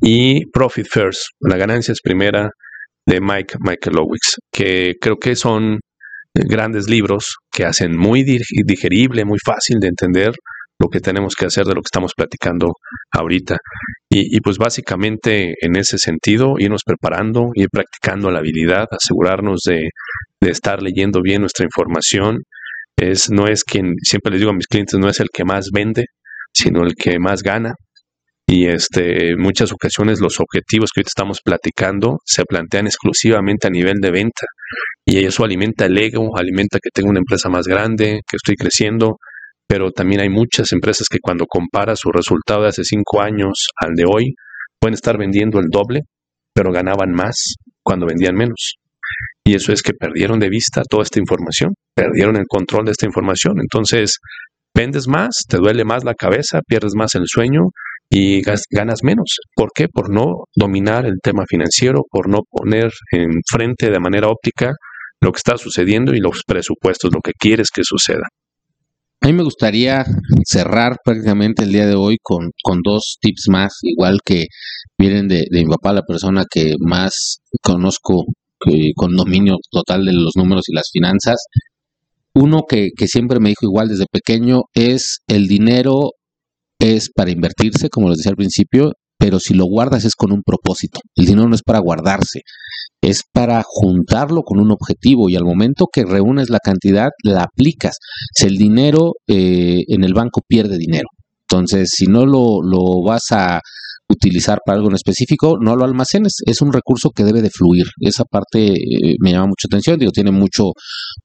y 0.00 0.46
Profit 0.46 0.86
First, 0.90 1.20
la 1.40 1.58
ganancia 1.58 1.92
es 1.92 2.00
primera 2.00 2.52
de 3.06 3.20
Mike 3.20 3.56
Michael 3.60 3.96
Lowix, 3.96 4.36
que 4.52 4.94
creo 5.00 5.16
que 5.16 5.36
son 5.36 5.80
grandes 6.34 6.88
libros 6.88 7.36
que 7.50 7.64
hacen 7.64 7.96
muy 7.96 8.24
digerible, 8.24 9.24
muy 9.24 9.38
fácil 9.44 9.78
de 9.80 9.88
entender 9.88 10.32
lo 10.78 10.88
que 10.88 11.00
tenemos 11.00 11.34
que 11.34 11.46
hacer 11.46 11.64
de 11.64 11.74
lo 11.74 11.80
que 11.80 11.88
estamos 11.88 12.12
platicando 12.16 12.72
ahorita. 13.12 13.58
Y, 14.10 14.40
pues 14.40 14.58
básicamente 14.58 15.54
en 15.60 15.76
ese 15.76 15.96
sentido, 15.96 16.56
irnos 16.58 16.82
preparando, 16.84 17.50
ir 17.54 17.68
practicando 17.72 18.30
la 18.30 18.40
habilidad, 18.40 18.86
asegurarnos 18.90 19.60
de, 19.66 19.88
de 20.40 20.50
estar 20.50 20.82
leyendo 20.82 21.20
bien 21.22 21.40
nuestra 21.40 21.64
información. 21.64 22.42
Es, 22.96 23.30
no 23.30 23.46
es 23.46 23.64
quien, 23.64 23.94
siempre 24.02 24.32
les 24.32 24.40
digo 24.40 24.50
a 24.50 24.54
mis 24.54 24.66
clientes, 24.66 24.98
no 24.98 25.08
es 25.08 25.18
el 25.20 25.28
que 25.32 25.44
más 25.44 25.68
vende, 25.72 26.04
sino 26.52 26.82
el 26.82 26.94
que 26.94 27.18
más 27.18 27.42
gana. 27.42 27.72
Y 28.54 28.66
este, 28.66 29.30
en 29.30 29.38
muchas 29.40 29.72
ocasiones 29.72 30.20
los 30.20 30.38
objetivos 30.38 30.90
que 30.94 31.00
hoy 31.00 31.04
estamos 31.06 31.40
platicando 31.42 32.18
se 32.26 32.44
plantean 32.44 32.86
exclusivamente 32.86 33.66
a 33.66 33.70
nivel 33.70 33.94
de 33.98 34.10
venta. 34.10 34.46
Y 35.06 35.24
eso 35.24 35.42
alimenta 35.42 35.86
el 35.86 35.96
ego, 35.96 36.36
alimenta 36.36 36.78
que 36.78 36.90
tengo 36.92 37.08
una 37.08 37.20
empresa 37.20 37.48
más 37.48 37.66
grande, 37.66 38.20
que 38.28 38.36
estoy 38.36 38.56
creciendo, 38.56 39.16
pero 39.66 39.90
también 39.90 40.20
hay 40.20 40.28
muchas 40.28 40.70
empresas 40.72 41.06
que 41.10 41.16
cuando 41.18 41.46
compara 41.46 41.96
su 41.96 42.12
resultado 42.12 42.64
de 42.64 42.68
hace 42.68 42.84
cinco 42.84 43.22
años 43.22 43.68
al 43.80 43.94
de 43.94 44.04
hoy, 44.04 44.34
pueden 44.78 44.92
estar 44.92 45.16
vendiendo 45.16 45.58
el 45.58 45.68
doble, 45.70 46.00
pero 46.54 46.72
ganaban 46.72 47.10
más 47.10 47.54
cuando 47.82 48.04
vendían 48.04 48.34
menos. 48.34 48.74
Y 49.46 49.54
eso 49.54 49.72
es 49.72 49.82
que 49.82 49.94
perdieron 49.94 50.38
de 50.38 50.50
vista 50.50 50.82
toda 50.86 51.04
esta 51.04 51.18
información, 51.18 51.72
perdieron 51.94 52.36
el 52.36 52.44
control 52.46 52.84
de 52.84 52.90
esta 52.90 53.06
información. 53.06 53.54
Entonces, 53.62 54.18
vendes 54.74 55.08
más, 55.08 55.44
te 55.48 55.58
duele 55.58 55.84
más 55.84 56.04
la 56.04 56.14
cabeza, 56.14 56.60
pierdes 56.66 56.94
más 56.94 57.14
el 57.14 57.24
sueño 57.26 57.70
y 58.10 58.42
ganas 58.42 59.00
menos. 59.02 59.38
¿Por 59.54 59.70
qué? 59.74 59.88
Por 59.88 60.12
no 60.12 60.44
dominar 60.54 61.06
el 61.06 61.16
tema 61.22 61.44
financiero, 61.48 62.02
por 62.10 62.28
no 62.28 62.40
poner 62.50 62.90
enfrente 63.10 63.90
de 63.90 64.00
manera 64.00 64.28
óptica 64.28 64.72
lo 65.20 65.32
que 65.32 65.38
está 65.38 65.56
sucediendo 65.56 66.12
y 66.14 66.18
los 66.18 66.42
presupuestos, 66.46 67.10
lo 67.14 67.20
que 67.20 67.32
quieres 67.38 67.68
que 67.72 67.84
suceda. 67.84 68.26
A 69.22 69.28
mí 69.28 69.32
me 69.34 69.44
gustaría 69.44 70.04
cerrar 70.44 70.96
prácticamente 71.04 71.62
el 71.62 71.70
día 71.70 71.86
de 71.86 71.94
hoy 71.94 72.16
con, 72.20 72.50
con 72.60 72.80
dos 72.82 73.18
tips 73.20 73.44
más, 73.50 73.72
igual 73.82 74.18
que 74.24 74.46
vienen 74.98 75.28
de, 75.28 75.44
mi 75.52 75.64
papá, 75.64 75.92
la 75.92 76.02
persona 76.02 76.44
que 76.50 76.74
más 76.80 77.38
conozco 77.62 78.24
con 78.96 79.14
dominio 79.14 79.56
total 79.70 80.04
de 80.04 80.12
los 80.12 80.32
números 80.36 80.64
y 80.68 80.74
las 80.74 80.90
finanzas. 80.92 81.36
Uno 82.34 82.62
que, 82.68 82.90
siempre 83.06 83.40
me 83.40 83.50
dijo 83.50 83.66
igual 83.66 83.88
desde 83.88 84.06
pequeño 84.10 84.62
es 84.74 85.18
el 85.26 85.46
dinero 85.46 86.10
es 86.78 87.10
para 87.14 87.30
invertirse, 87.30 87.88
como 87.90 88.08
les 88.08 88.18
decía 88.18 88.30
al 88.30 88.36
principio, 88.36 88.92
pero 89.18 89.38
si 89.38 89.54
lo 89.54 89.66
guardas 89.66 90.04
es 90.04 90.14
con 90.16 90.32
un 90.32 90.42
propósito. 90.42 91.00
El 91.14 91.26
dinero 91.26 91.48
no 91.48 91.54
es 91.54 91.62
para 91.62 91.78
guardarse, 91.78 92.40
es 93.00 93.22
para 93.32 93.62
juntarlo 93.64 94.42
con 94.42 94.58
un 94.58 94.72
objetivo 94.72 95.28
y 95.28 95.36
al 95.36 95.44
momento 95.44 95.86
que 95.92 96.04
reúnes 96.04 96.50
la 96.50 96.58
cantidad, 96.58 97.10
la 97.22 97.44
aplicas. 97.44 97.98
Si 98.34 98.46
el 98.46 98.56
dinero 98.56 99.12
eh, 99.28 99.82
en 99.88 100.02
el 100.02 100.14
banco 100.14 100.40
pierde 100.46 100.78
dinero. 100.78 101.08
Entonces, 101.48 101.90
si 101.94 102.06
no 102.06 102.24
lo, 102.24 102.62
lo 102.62 103.02
vas 103.04 103.24
a 103.30 103.60
utilizar 104.08 104.58
para 104.64 104.76
algo 104.76 104.88
en 104.88 104.96
específico, 104.96 105.56
no 105.60 105.76
lo 105.76 105.84
almacenes. 105.84 106.34
Es 106.46 106.60
un 106.62 106.72
recurso 106.72 107.10
que 107.10 107.24
debe 107.24 107.42
de 107.42 107.50
fluir. 107.50 107.86
Esa 108.00 108.24
parte 108.24 108.72
eh, 108.72 109.14
me 109.20 109.32
llama 109.32 109.46
mucha 109.46 109.66
atención. 109.66 109.98
Digo, 109.98 110.12
tiene 110.12 110.30
mucho, 110.30 110.72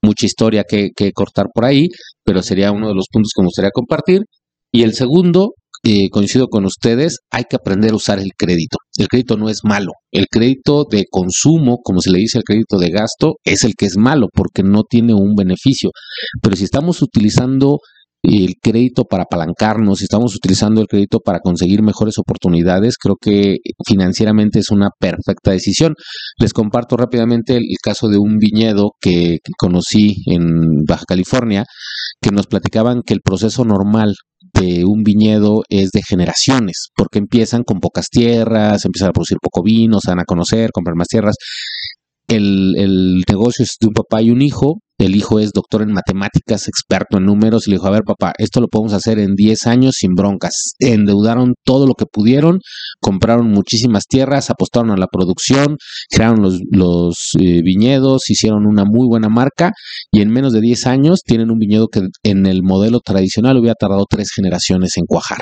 mucha 0.01 0.25
historia 0.25 0.63
que, 0.67 0.89
que, 0.95 1.11
cortar 1.11 1.47
por 1.53 1.65
ahí, 1.65 1.87
pero 2.23 2.41
sería 2.41 2.71
uno 2.71 2.87
de 2.87 2.95
los 2.95 3.07
puntos 3.11 3.31
que 3.35 3.41
me 3.41 3.47
gustaría 3.47 3.71
compartir. 3.71 4.21
Y 4.71 4.83
el 4.83 4.93
segundo 4.93 5.53
eh, 5.83 6.09
coincido 6.09 6.47
con 6.47 6.65
ustedes, 6.65 7.19
hay 7.31 7.43
que 7.49 7.55
aprender 7.55 7.91
a 7.91 7.95
usar 7.95 8.19
el 8.19 8.31
crédito. 8.37 8.77
El 8.97 9.07
crédito 9.07 9.37
no 9.37 9.47
es 9.47 9.59
malo. 9.63 9.91
El 10.11 10.25
crédito 10.29 10.85
de 10.89 11.05
consumo, 11.09 11.77
como 11.83 12.01
se 12.01 12.11
le 12.11 12.19
dice 12.19 12.39
el 12.39 12.43
crédito 12.43 12.77
de 12.77 12.89
gasto, 12.89 13.35
es 13.43 13.63
el 13.63 13.73
que 13.77 13.85
es 13.85 13.97
malo 13.97 14.27
porque 14.33 14.63
no 14.63 14.83
tiene 14.83 15.13
un 15.13 15.35
beneficio. 15.35 15.91
Pero 16.41 16.55
si 16.55 16.63
estamos 16.63 17.01
utilizando 17.01 17.77
el 18.23 18.55
crédito 18.61 19.05
para 19.05 19.23
apalancarnos, 19.23 19.99
si 19.99 20.05
estamos 20.05 20.35
utilizando 20.35 20.81
el 20.81 20.87
crédito 20.87 21.19
para 21.19 21.39
conseguir 21.39 21.81
mejores 21.81 22.17
oportunidades, 22.17 22.97
creo 22.97 23.15
que 23.19 23.57
financieramente 23.85 24.59
es 24.59 24.69
una 24.69 24.89
perfecta 24.99 25.51
decisión. 25.51 25.93
Les 26.39 26.53
comparto 26.53 26.97
rápidamente 26.97 27.55
el, 27.55 27.63
caso 27.81 28.09
de 28.09 28.17
un 28.17 28.37
viñedo 28.37 28.91
que 28.99 29.37
conocí 29.57 30.23
en 30.25 30.83
Baja 30.87 31.05
California, 31.07 31.65
que 32.21 32.31
nos 32.31 32.47
platicaban 32.47 33.01
que 33.05 33.13
el 33.13 33.21
proceso 33.21 33.63
normal 33.63 34.15
de 34.53 34.83
un 34.85 35.03
viñedo 35.03 35.61
es 35.69 35.91
de 35.91 36.01
generaciones, 36.07 36.87
porque 36.95 37.19
empiezan 37.19 37.63
con 37.63 37.79
pocas 37.79 38.07
tierras, 38.09 38.83
empiezan 38.85 39.09
a 39.09 39.13
producir 39.13 39.37
poco 39.41 39.63
vino, 39.63 39.99
se 40.01 40.11
van 40.11 40.19
a 40.19 40.25
conocer, 40.25 40.71
comprar 40.71 40.95
más 40.95 41.07
tierras. 41.07 41.35
El, 42.27 42.73
el 42.77 43.23
negocio 43.29 43.63
es 43.63 43.77
de 43.79 43.87
un 43.87 43.93
papá 43.93 44.21
y 44.21 44.31
un 44.31 44.41
hijo, 44.41 44.79
el 44.97 45.15
hijo 45.15 45.39
es 45.39 45.51
doctor 45.51 45.83
en 45.83 45.93
matemáticas, 45.93 46.67
experto 46.67 47.17
en 47.17 47.25
números, 47.25 47.67
y 47.67 47.71
le 47.71 47.75
dijo, 47.75 47.87
a 47.87 47.91
ver 47.91 48.03
papá, 48.03 48.33
esto 48.37 48.59
lo 48.61 48.67
podemos 48.67 48.93
hacer 48.93 49.19
en 49.19 49.35
10 49.35 49.67
años 49.67 49.95
sin 49.97 50.13
broncas. 50.15 50.73
Endeudaron 50.79 51.53
todo 51.63 51.85
lo 51.85 51.93
que 51.93 52.05
pudieron, 52.05 52.59
compraron 52.99 53.49
muchísimas 53.49 54.05
tierras, 54.07 54.49
apostaron 54.49 54.91
a 54.91 54.97
la 54.97 55.07
producción, 55.07 55.77
crearon 56.09 56.41
los, 56.41 56.59
los 56.71 57.15
eh, 57.39 57.61
viñedos, 57.63 58.29
hicieron 58.29 58.65
una 58.65 58.85
muy 58.85 59.07
buena 59.07 59.29
marca 59.29 59.71
y 60.11 60.21
en 60.21 60.29
menos 60.29 60.53
de 60.53 60.61
10 60.61 60.87
años 60.87 61.21
tienen 61.23 61.51
un 61.51 61.59
viñedo 61.59 61.87
que 61.87 62.01
en 62.23 62.45
el 62.45 62.63
modelo 62.63 62.99
tradicional 62.99 63.57
hubiera 63.57 63.75
tardado 63.79 64.05
tres 64.09 64.29
generaciones 64.35 64.97
en 64.97 65.05
cuajar. 65.05 65.39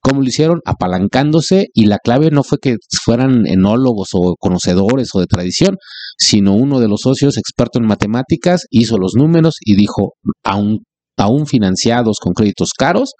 ¿Cómo 0.00 0.20
lo 0.20 0.28
hicieron? 0.28 0.60
Apalancándose 0.64 1.66
y 1.74 1.86
la 1.86 1.98
clave 1.98 2.30
no 2.30 2.42
fue 2.42 2.58
que 2.58 2.76
fueran 3.04 3.46
enólogos 3.46 4.10
o 4.12 4.34
conocedores 4.38 5.08
o 5.14 5.20
de 5.20 5.26
tradición, 5.26 5.76
sino 6.18 6.54
uno 6.54 6.80
de 6.80 6.88
los 6.88 7.00
socios 7.02 7.36
experto 7.36 7.78
en 7.78 7.86
matemáticas 7.86 8.66
hizo 8.70 8.95
los 8.98 9.12
números 9.16 9.54
y 9.60 9.76
dijo, 9.76 10.14
aún, 10.44 10.80
aún 11.16 11.46
financiados 11.46 12.18
con 12.20 12.32
créditos 12.32 12.70
caros, 12.76 13.12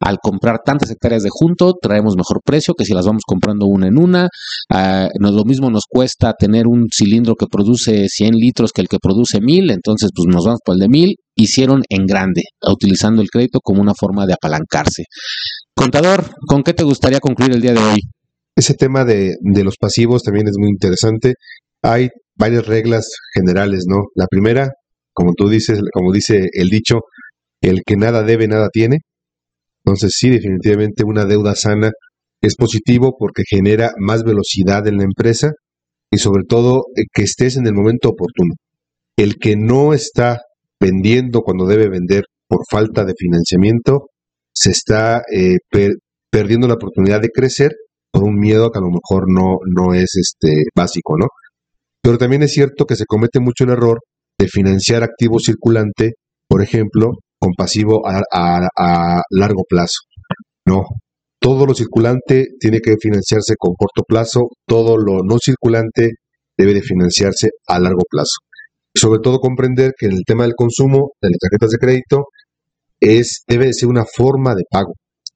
al 0.00 0.16
comprar 0.18 0.60
tantas 0.64 0.90
hectáreas 0.90 1.22
de 1.22 1.28
junto, 1.30 1.74
traemos 1.80 2.16
mejor 2.16 2.40
precio 2.42 2.72
que 2.72 2.86
si 2.86 2.94
las 2.94 3.04
vamos 3.04 3.22
comprando 3.26 3.66
una 3.66 3.86
en 3.86 3.98
una. 3.98 4.28
Uh, 4.72 5.08
lo 5.20 5.44
mismo 5.44 5.70
nos 5.70 5.84
cuesta 5.86 6.32
tener 6.32 6.66
un 6.66 6.86
cilindro 6.90 7.34
que 7.34 7.46
produce 7.46 8.06
100 8.08 8.34
litros 8.34 8.72
que 8.72 8.80
el 8.80 8.88
que 8.88 8.96
produce 8.98 9.40
1000, 9.42 9.70
entonces 9.70 10.10
pues 10.14 10.26
nos 10.34 10.44
vamos 10.46 10.60
por 10.64 10.74
el 10.74 10.80
de 10.80 10.88
1000. 10.88 11.14
Hicieron 11.36 11.82
en 11.90 12.06
grande, 12.06 12.42
utilizando 12.66 13.20
el 13.20 13.28
crédito 13.28 13.60
como 13.62 13.82
una 13.82 13.92
forma 13.94 14.24
de 14.24 14.32
apalancarse. 14.32 15.04
Contador, 15.74 16.30
¿con 16.46 16.62
qué 16.62 16.72
te 16.72 16.82
gustaría 16.82 17.20
concluir 17.20 17.52
el 17.52 17.60
día 17.60 17.74
de 17.74 17.80
hoy? 17.80 17.98
Ese 18.56 18.74
tema 18.74 19.04
de, 19.04 19.34
de 19.40 19.64
los 19.64 19.76
pasivos 19.78 20.22
también 20.22 20.48
es 20.48 20.54
muy 20.58 20.70
interesante. 20.70 21.34
Hay 21.82 22.08
varias 22.36 22.66
reglas 22.66 23.06
generales, 23.34 23.84
¿no? 23.86 24.04
La 24.14 24.26
primera, 24.26 24.70
como 25.12 25.32
tú 25.34 25.48
dices, 25.48 25.80
como 25.92 26.12
dice 26.12 26.48
el 26.52 26.68
dicho, 26.68 27.00
el 27.60 27.82
que 27.86 27.96
nada 27.96 28.22
debe, 28.22 28.48
nada 28.48 28.68
tiene. 28.72 28.98
Entonces 29.84 30.12
sí, 30.16 30.30
definitivamente 30.30 31.04
una 31.04 31.24
deuda 31.24 31.54
sana 31.54 31.90
es 32.42 32.56
positivo 32.56 33.16
porque 33.18 33.42
genera 33.48 33.92
más 33.98 34.24
velocidad 34.24 34.86
en 34.86 34.98
la 34.98 35.04
empresa 35.04 35.52
y 36.10 36.18
sobre 36.18 36.44
todo 36.48 36.84
eh, 36.96 37.02
que 37.12 37.22
estés 37.22 37.56
en 37.56 37.66
el 37.66 37.74
momento 37.74 38.10
oportuno. 38.10 38.54
El 39.16 39.36
que 39.36 39.56
no 39.56 39.92
está 39.92 40.38
vendiendo 40.80 41.42
cuando 41.42 41.66
debe 41.66 41.88
vender 41.88 42.24
por 42.48 42.60
falta 42.68 43.04
de 43.04 43.14
financiamiento, 43.16 44.08
se 44.52 44.70
está 44.70 45.22
eh, 45.32 45.58
perdiendo 46.30 46.66
la 46.66 46.74
oportunidad 46.74 47.20
de 47.20 47.28
crecer 47.28 47.72
por 48.10 48.24
un 48.24 48.36
miedo 48.38 48.70
que 48.70 48.78
a 48.78 48.82
lo 48.82 48.88
mejor 48.88 49.26
no, 49.28 49.58
no 49.66 49.94
es 49.94 50.10
este 50.16 50.64
básico, 50.74 51.16
¿no? 51.18 51.26
Pero 52.02 52.18
también 52.18 52.42
es 52.42 52.52
cierto 52.52 52.86
que 52.86 52.96
se 52.96 53.04
comete 53.06 53.40
mucho 53.40 53.64
el 53.64 53.70
error 53.70 54.00
de 54.40 54.48
financiar 54.48 55.02
activo 55.02 55.38
circulante, 55.38 56.12
por 56.48 56.62
ejemplo, 56.62 57.10
con 57.38 57.52
pasivo 57.56 58.02
a, 58.06 59.20
largo 59.30 59.64
plazo. 59.68 60.00
No, 60.66 60.84
todo 61.38 61.66
lo 61.66 61.74
circulante 61.74 62.46
tiene 62.58 62.80
que 62.80 62.96
financiarse 62.98 63.54
con 63.58 63.74
corto 63.74 64.02
plazo, 64.08 64.48
todo 64.66 64.96
lo 64.96 65.22
no 65.22 65.36
circulante 65.38 66.12
debe 66.56 66.72
de 66.72 66.80
financiarse 66.80 67.50
a 67.66 67.78
largo 67.80 68.02
plazo. 68.08 68.38
Sobre 68.94 69.20
todo 69.20 69.40
comprender 69.40 69.92
que 69.98 70.06
el 70.06 70.22
tema 70.26 70.44
del 70.44 70.54
consumo 70.56 71.10
de 71.20 71.28
las 71.28 71.38
tarjetas 71.38 71.70
de 71.70 71.78
crédito 71.78 72.24
es, 72.98 73.42
debe 73.46 73.72
ser 73.74 73.88
una 73.90 74.04
forma 74.04 74.54
de 74.54 74.62
pago, 74.70 74.94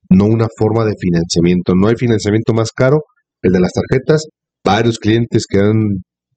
no 0.08 0.24
una 0.24 0.48
forma 0.56 0.84
de 0.84 0.94
financiamiento. 0.98 1.74
No 1.74 1.88
hay 1.88 1.96
financiamiento 1.96 2.54
más 2.54 2.70
caro, 2.72 3.02
el 3.42 3.52
de 3.52 3.60
las 3.60 3.72
tarjetas, 3.72 4.24
varios 4.64 4.98
clientes 4.98 5.44
que 5.46 5.58
han 5.58 5.82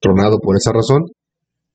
tronado 0.01 0.39
por 0.39 0.57
esa 0.57 0.73
razón, 0.73 1.05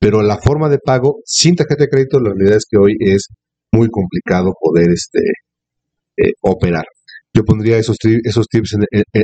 pero 0.02 0.20
la 0.20 0.36
forma 0.36 0.68
de 0.68 0.78
pago 0.84 1.20
sin 1.24 1.54
tarjeta 1.54 1.84
de 1.84 1.88
crédito, 1.88 2.18
la 2.18 2.30
realidad 2.30 2.56
es 2.56 2.64
que 2.68 2.76
hoy 2.76 2.96
es 2.98 3.28
muy 3.72 3.88
complicado 3.88 4.52
poder 4.60 4.90
este, 4.90 5.20
eh, 6.16 6.32
operar. 6.40 6.82
Yo 7.32 7.44
pondría 7.44 7.78
esos, 7.78 7.98
tips 7.98 8.78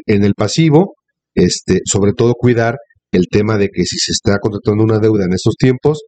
en, 0.06 0.24
el 0.24 0.34
pasivo, 0.34 0.94
este, 1.34 1.80
sobre 1.84 2.12
todo 2.12 2.34
cuidar 2.34 2.76
el 3.10 3.24
tema 3.28 3.58
de 3.58 3.70
que 3.70 3.82
si 3.82 3.98
se 3.98 4.12
está 4.12 4.38
contratando 4.38 4.84
una 4.84 5.00
deuda 5.00 5.24
en 5.24 5.32
estos 5.32 5.56
tiempos, 5.58 6.00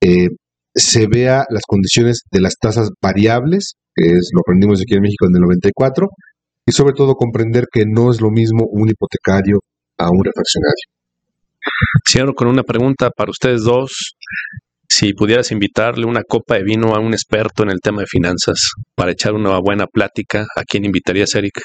eh, 0.00 0.26
se 0.74 1.06
vea 1.06 1.44
las 1.48 1.62
condiciones 1.64 2.22
de 2.32 2.40
las 2.40 2.56
tasas 2.60 2.90
variables, 3.00 3.74
que 3.94 4.08
es 4.10 4.30
lo 4.34 4.40
aprendimos 4.40 4.80
aquí 4.80 4.96
en 4.96 5.02
México 5.02 5.26
en 5.26 5.36
el 5.36 5.42
94, 5.42 6.08
y 6.66 6.72
sobre 6.72 6.94
todo 6.94 7.14
comprender 7.14 7.66
que 7.72 7.84
no 7.86 8.10
es 8.10 8.20
lo 8.20 8.32
mismo 8.32 8.66
un 8.72 8.88
hipotecario 8.88 9.60
a 9.98 10.10
un 10.10 10.24
refaccionario. 10.24 10.95
Cierro 12.08 12.34
con 12.34 12.48
una 12.48 12.62
pregunta 12.62 13.10
para 13.10 13.30
ustedes 13.30 13.62
dos. 13.62 14.14
Si 14.88 15.12
pudieras 15.12 15.50
invitarle 15.50 16.06
una 16.06 16.22
copa 16.22 16.56
de 16.56 16.62
vino 16.62 16.94
a 16.94 17.00
un 17.00 17.12
experto 17.12 17.62
en 17.62 17.70
el 17.70 17.80
tema 17.82 18.00
de 18.00 18.06
finanzas 18.06 18.70
para 18.94 19.12
echar 19.12 19.34
una 19.34 19.58
buena 19.58 19.86
plática, 19.86 20.46
¿a 20.56 20.62
quién 20.64 20.84
invitarías, 20.84 21.34
Eric? 21.34 21.60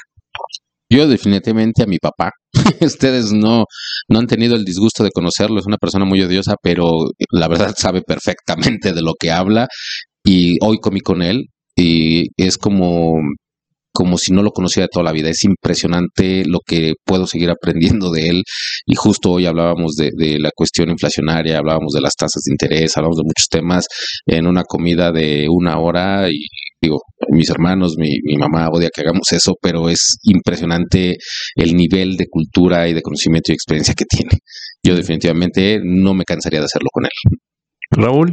Yo 0.90 1.08
definitivamente 1.08 1.82
a 1.82 1.86
mi 1.86 1.98
papá. 1.98 2.32
Ustedes 2.80 3.32
no, 3.32 3.64
no 4.08 4.18
han 4.18 4.26
tenido 4.26 4.56
el 4.56 4.64
disgusto 4.64 5.04
de 5.04 5.10
conocerlo, 5.10 5.58
es 5.58 5.66
una 5.66 5.78
persona 5.78 6.04
muy 6.04 6.20
odiosa, 6.20 6.56
pero 6.62 6.90
la 7.30 7.48
verdad 7.48 7.74
sabe 7.76 8.02
perfectamente 8.02 8.92
de 8.92 9.00
lo 9.00 9.14
que 9.18 9.30
habla 9.30 9.68
y 10.24 10.58
hoy 10.60 10.78
comí 10.78 11.00
con 11.00 11.22
él 11.22 11.46
y 11.76 12.26
es 12.36 12.58
como 12.58 13.14
como 13.92 14.18
si 14.18 14.32
no 14.32 14.42
lo 14.42 14.50
conociera 14.50 14.88
toda 14.90 15.04
la 15.04 15.12
vida. 15.12 15.30
Es 15.30 15.44
impresionante 15.44 16.44
lo 16.46 16.58
que 16.66 16.94
puedo 17.04 17.26
seguir 17.26 17.50
aprendiendo 17.50 18.10
de 18.10 18.28
él. 18.28 18.42
Y 18.86 18.94
justo 18.94 19.32
hoy 19.32 19.46
hablábamos 19.46 19.94
de, 19.96 20.10
la 20.38 20.50
cuestión 20.54 20.90
inflacionaria, 20.90 21.58
hablábamos 21.58 21.92
de 21.92 22.00
las 22.00 22.14
tasas 22.14 22.42
de 22.44 22.52
interés, 22.52 22.96
hablábamos 22.96 23.18
de 23.18 23.24
muchos 23.24 23.48
temas 23.50 23.86
en 24.26 24.46
una 24.46 24.64
comida 24.64 25.12
de 25.12 25.46
una 25.48 25.78
hora 25.78 26.28
y 26.30 26.46
digo, 26.80 26.98
mis 27.30 27.48
hermanos, 27.50 27.94
mi, 27.96 28.08
mi 28.24 28.36
mamá 28.36 28.68
odia 28.72 28.90
que 28.92 29.02
hagamos 29.02 29.30
eso, 29.32 29.52
pero 29.60 29.88
es 29.88 30.16
impresionante 30.24 31.16
el 31.54 31.74
nivel 31.74 32.16
de 32.16 32.26
cultura 32.28 32.88
y 32.88 32.94
de 32.94 33.02
conocimiento 33.02 33.52
y 33.52 33.54
experiencia 33.54 33.94
que 33.94 34.04
tiene. 34.04 34.38
Yo 34.82 34.96
definitivamente 34.96 35.80
no 35.82 36.14
me 36.14 36.24
cansaría 36.24 36.60
de 36.60 36.66
hacerlo 36.66 36.88
con 36.92 37.04
él. 37.04 37.38
Raúl 37.90 38.32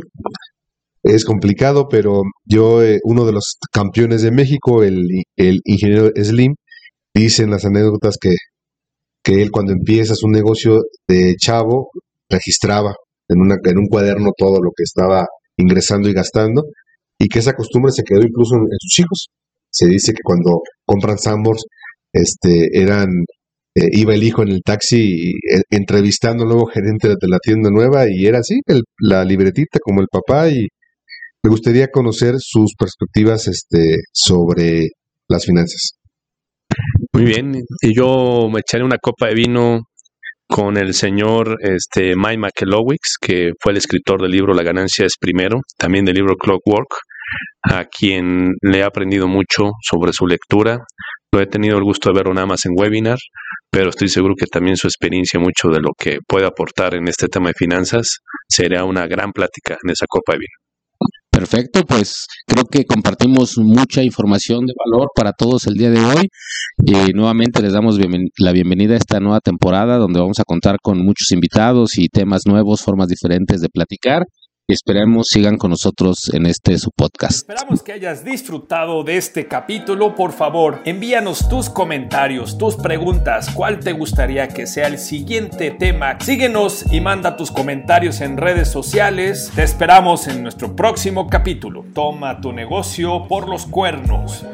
es 1.04 1.26
complicado, 1.26 1.88
pero 1.90 2.22
yo, 2.46 2.84
eh, 2.84 3.00
uno 3.04 3.26
de 3.26 3.32
los 3.34 3.58
campeones 3.72 4.22
de 4.22 4.32
México, 4.32 4.84
el, 4.84 5.06
el 5.38 5.60
ingeniero 5.66 6.10
Slim, 6.16 6.56
dice 7.14 7.44
en 7.44 7.52
las 7.52 7.66
anécdotas 7.66 8.18
que, 8.20 8.36
que 9.24 9.42
él 9.42 9.52
cuando 9.52 9.74
empieza 9.74 10.16
su 10.16 10.28
negocio 10.28 10.82
de 11.08 11.36
chavo, 11.38 11.90
registraba 12.30 12.94
en, 13.28 13.42
una, 13.42 13.56
en 13.64 13.78
un 13.78 13.88
cuaderno 13.88 14.32
todo 14.38 14.62
lo 14.62 14.72
que 14.76 14.84
estaba 14.84 15.26
ingresando 15.58 16.10
y 16.10 16.14
gastando, 16.14 16.64
y 17.18 17.28
que 17.28 17.40
esa 17.40 17.54
costumbre 17.54 17.92
se 17.92 18.04
quedó 18.04 18.22
incluso 18.22 18.56
en, 18.56 18.66
sus 18.80 19.00
hijos. 19.00 19.28
Se 19.72 19.88
dice 19.88 20.14
que 20.14 20.24
cuando 20.24 20.62
compran 20.86 21.18
Sambors, 21.18 21.64
este, 22.14 22.68
eran 22.74 23.08
eh, 23.76 23.88
iba 23.92 24.16
el 24.16 24.24
hijo 24.24 24.42
en 24.42 24.50
el 24.50 24.62
taxi 24.66 25.32
eh, 25.32 25.62
entrevistando 25.70 26.44
al 26.44 26.50
nuevo 26.50 26.66
gerente 26.66 27.10
de 27.10 27.28
la 27.28 27.38
tienda 27.40 27.70
nueva 27.70 28.06
y 28.10 28.26
era 28.26 28.40
así, 28.40 28.60
la 29.00 29.24
libretita 29.24 29.78
como 29.80 30.02
el 30.02 30.08
papá 30.12 30.50
y 30.50 30.68
me 31.44 31.50
gustaría 31.50 31.88
conocer 31.88 32.36
sus 32.40 32.74
perspectivas 32.78 33.48
este, 33.48 33.98
sobre 34.12 34.90
las 35.30 35.46
finanzas. 35.46 35.94
Muy 37.14 37.26
bien, 37.26 37.56
y 37.82 37.96
yo 37.96 38.48
me 38.52 38.60
echaré 38.60 38.84
una 38.84 38.98
copa 39.02 39.28
de 39.28 39.36
vino 39.36 39.80
con 40.48 40.78
el 40.78 40.94
señor 40.94 41.58
este, 41.62 42.16
Mike 42.16 42.38
McElowicz, 42.38 43.18
que 43.22 43.52
fue 43.60 43.72
el 43.72 43.78
escritor 43.78 44.22
del 44.22 44.32
libro 44.32 44.54
La 44.54 44.64
ganancia 44.64 45.06
es 45.06 45.14
primero, 45.20 45.60
también 45.78 46.06
del 46.06 46.16
libro 46.16 46.36
Clockwork, 46.36 46.90
a 47.64 47.86
quien 47.86 48.54
le 48.62 48.80
he 48.80 48.84
aprendido 48.84 49.28
mucho 49.28 49.72
sobre 49.82 50.12
su 50.12 50.26
lectura. 50.26 50.80
Lo 51.32 51.40
he 51.40 51.46
tenido 51.46 51.78
el 51.78 51.84
gusto 51.84 52.10
de 52.10 52.18
verlo 52.18 52.34
nada 52.34 52.48
más 52.48 52.66
en 52.66 52.74
webinar, 52.76 53.20
pero 53.72 53.90
estoy 53.90 54.10
seguro 54.10 54.34
que 54.36 54.48
también 54.48 54.76
su 54.76 54.88
experiencia, 54.88 55.40
mucho 55.40 55.70
de 55.70 55.80
lo 55.80 55.92
que 55.98 56.18
puede 56.28 56.48
aportar 56.48 56.96
en 56.96 57.08
este 57.08 57.28
tema 57.28 57.50
de 57.50 57.54
finanzas, 57.54 58.18
será 58.48 58.84
una 58.84 59.06
gran 59.06 59.32
plática 59.32 59.78
en 59.84 59.92
esa 59.92 60.06
copa 60.10 60.34
de 60.34 60.40
vino. 60.40 60.69
Perfecto, 61.40 61.86
pues 61.88 62.26
creo 62.46 62.66
que 62.66 62.84
compartimos 62.84 63.58
mucha 63.58 64.04
información 64.04 64.66
de 64.66 64.74
valor 64.76 65.08
para 65.16 65.32
todos 65.32 65.68
el 65.68 65.76
día 65.76 65.90
de 65.90 66.04
hoy. 66.04 66.28
Y 66.86 67.14
nuevamente 67.14 67.62
les 67.62 67.72
damos 67.72 67.98
la 68.40 68.52
bienvenida 68.52 68.96
a 68.96 68.98
esta 68.98 69.22
nueva 69.22 69.40
temporada 69.40 69.96
donde 69.96 70.20
vamos 70.20 70.38
a 70.40 70.44
contar 70.44 70.80
con 70.82 70.98
muchos 70.98 71.32
invitados 71.32 71.98
y 71.98 72.10
temas 72.10 72.42
nuevos, 72.46 72.82
formas 72.82 73.08
diferentes 73.08 73.62
de 73.62 73.70
platicar 73.70 74.24
y 74.70 74.74
esperemos 74.74 75.26
sigan 75.32 75.58
con 75.58 75.72
nosotros 75.72 76.30
en 76.32 76.46
este 76.46 76.78
su 76.78 76.92
podcast. 76.92 77.38
Esperamos 77.38 77.82
que 77.82 77.92
hayas 77.92 78.24
disfrutado 78.24 79.04
de 79.04 79.18
este 79.18 79.48
capítulo. 79.48 80.14
Por 80.14 80.32
favor, 80.32 80.82
envíanos 80.86 81.50
tus 81.50 81.72
comentarios, 81.72 82.56
tus 82.60 82.76
preguntas, 82.76 83.50
cuál 83.50 83.80
te 83.80 83.94
gustaría 83.94 84.48
que 84.48 84.68
sea 84.68 84.86
el 84.86 85.00
siguiente 85.00 85.72
tema. 85.72 86.20
Síguenos 86.20 86.86
y 86.94 87.02
manda 87.02 87.36
tus 87.36 87.50
comentarios 87.50 88.22
en 88.22 88.38
redes 88.38 88.70
sociales. 88.70 89.52
Te 89.56 89.64
esperamos 89.64 90.28
en 90.28 90.44
nuestro 90.44 90.76
próximo 90.76 91.28
capítulo. 91.28 91.84
Toma 91.96 92.40
tu 92.40 92.54
negocio 92.54 93.28
por 93.28 93.50
los 93.50 93.66
cuernos. 93.66 94.46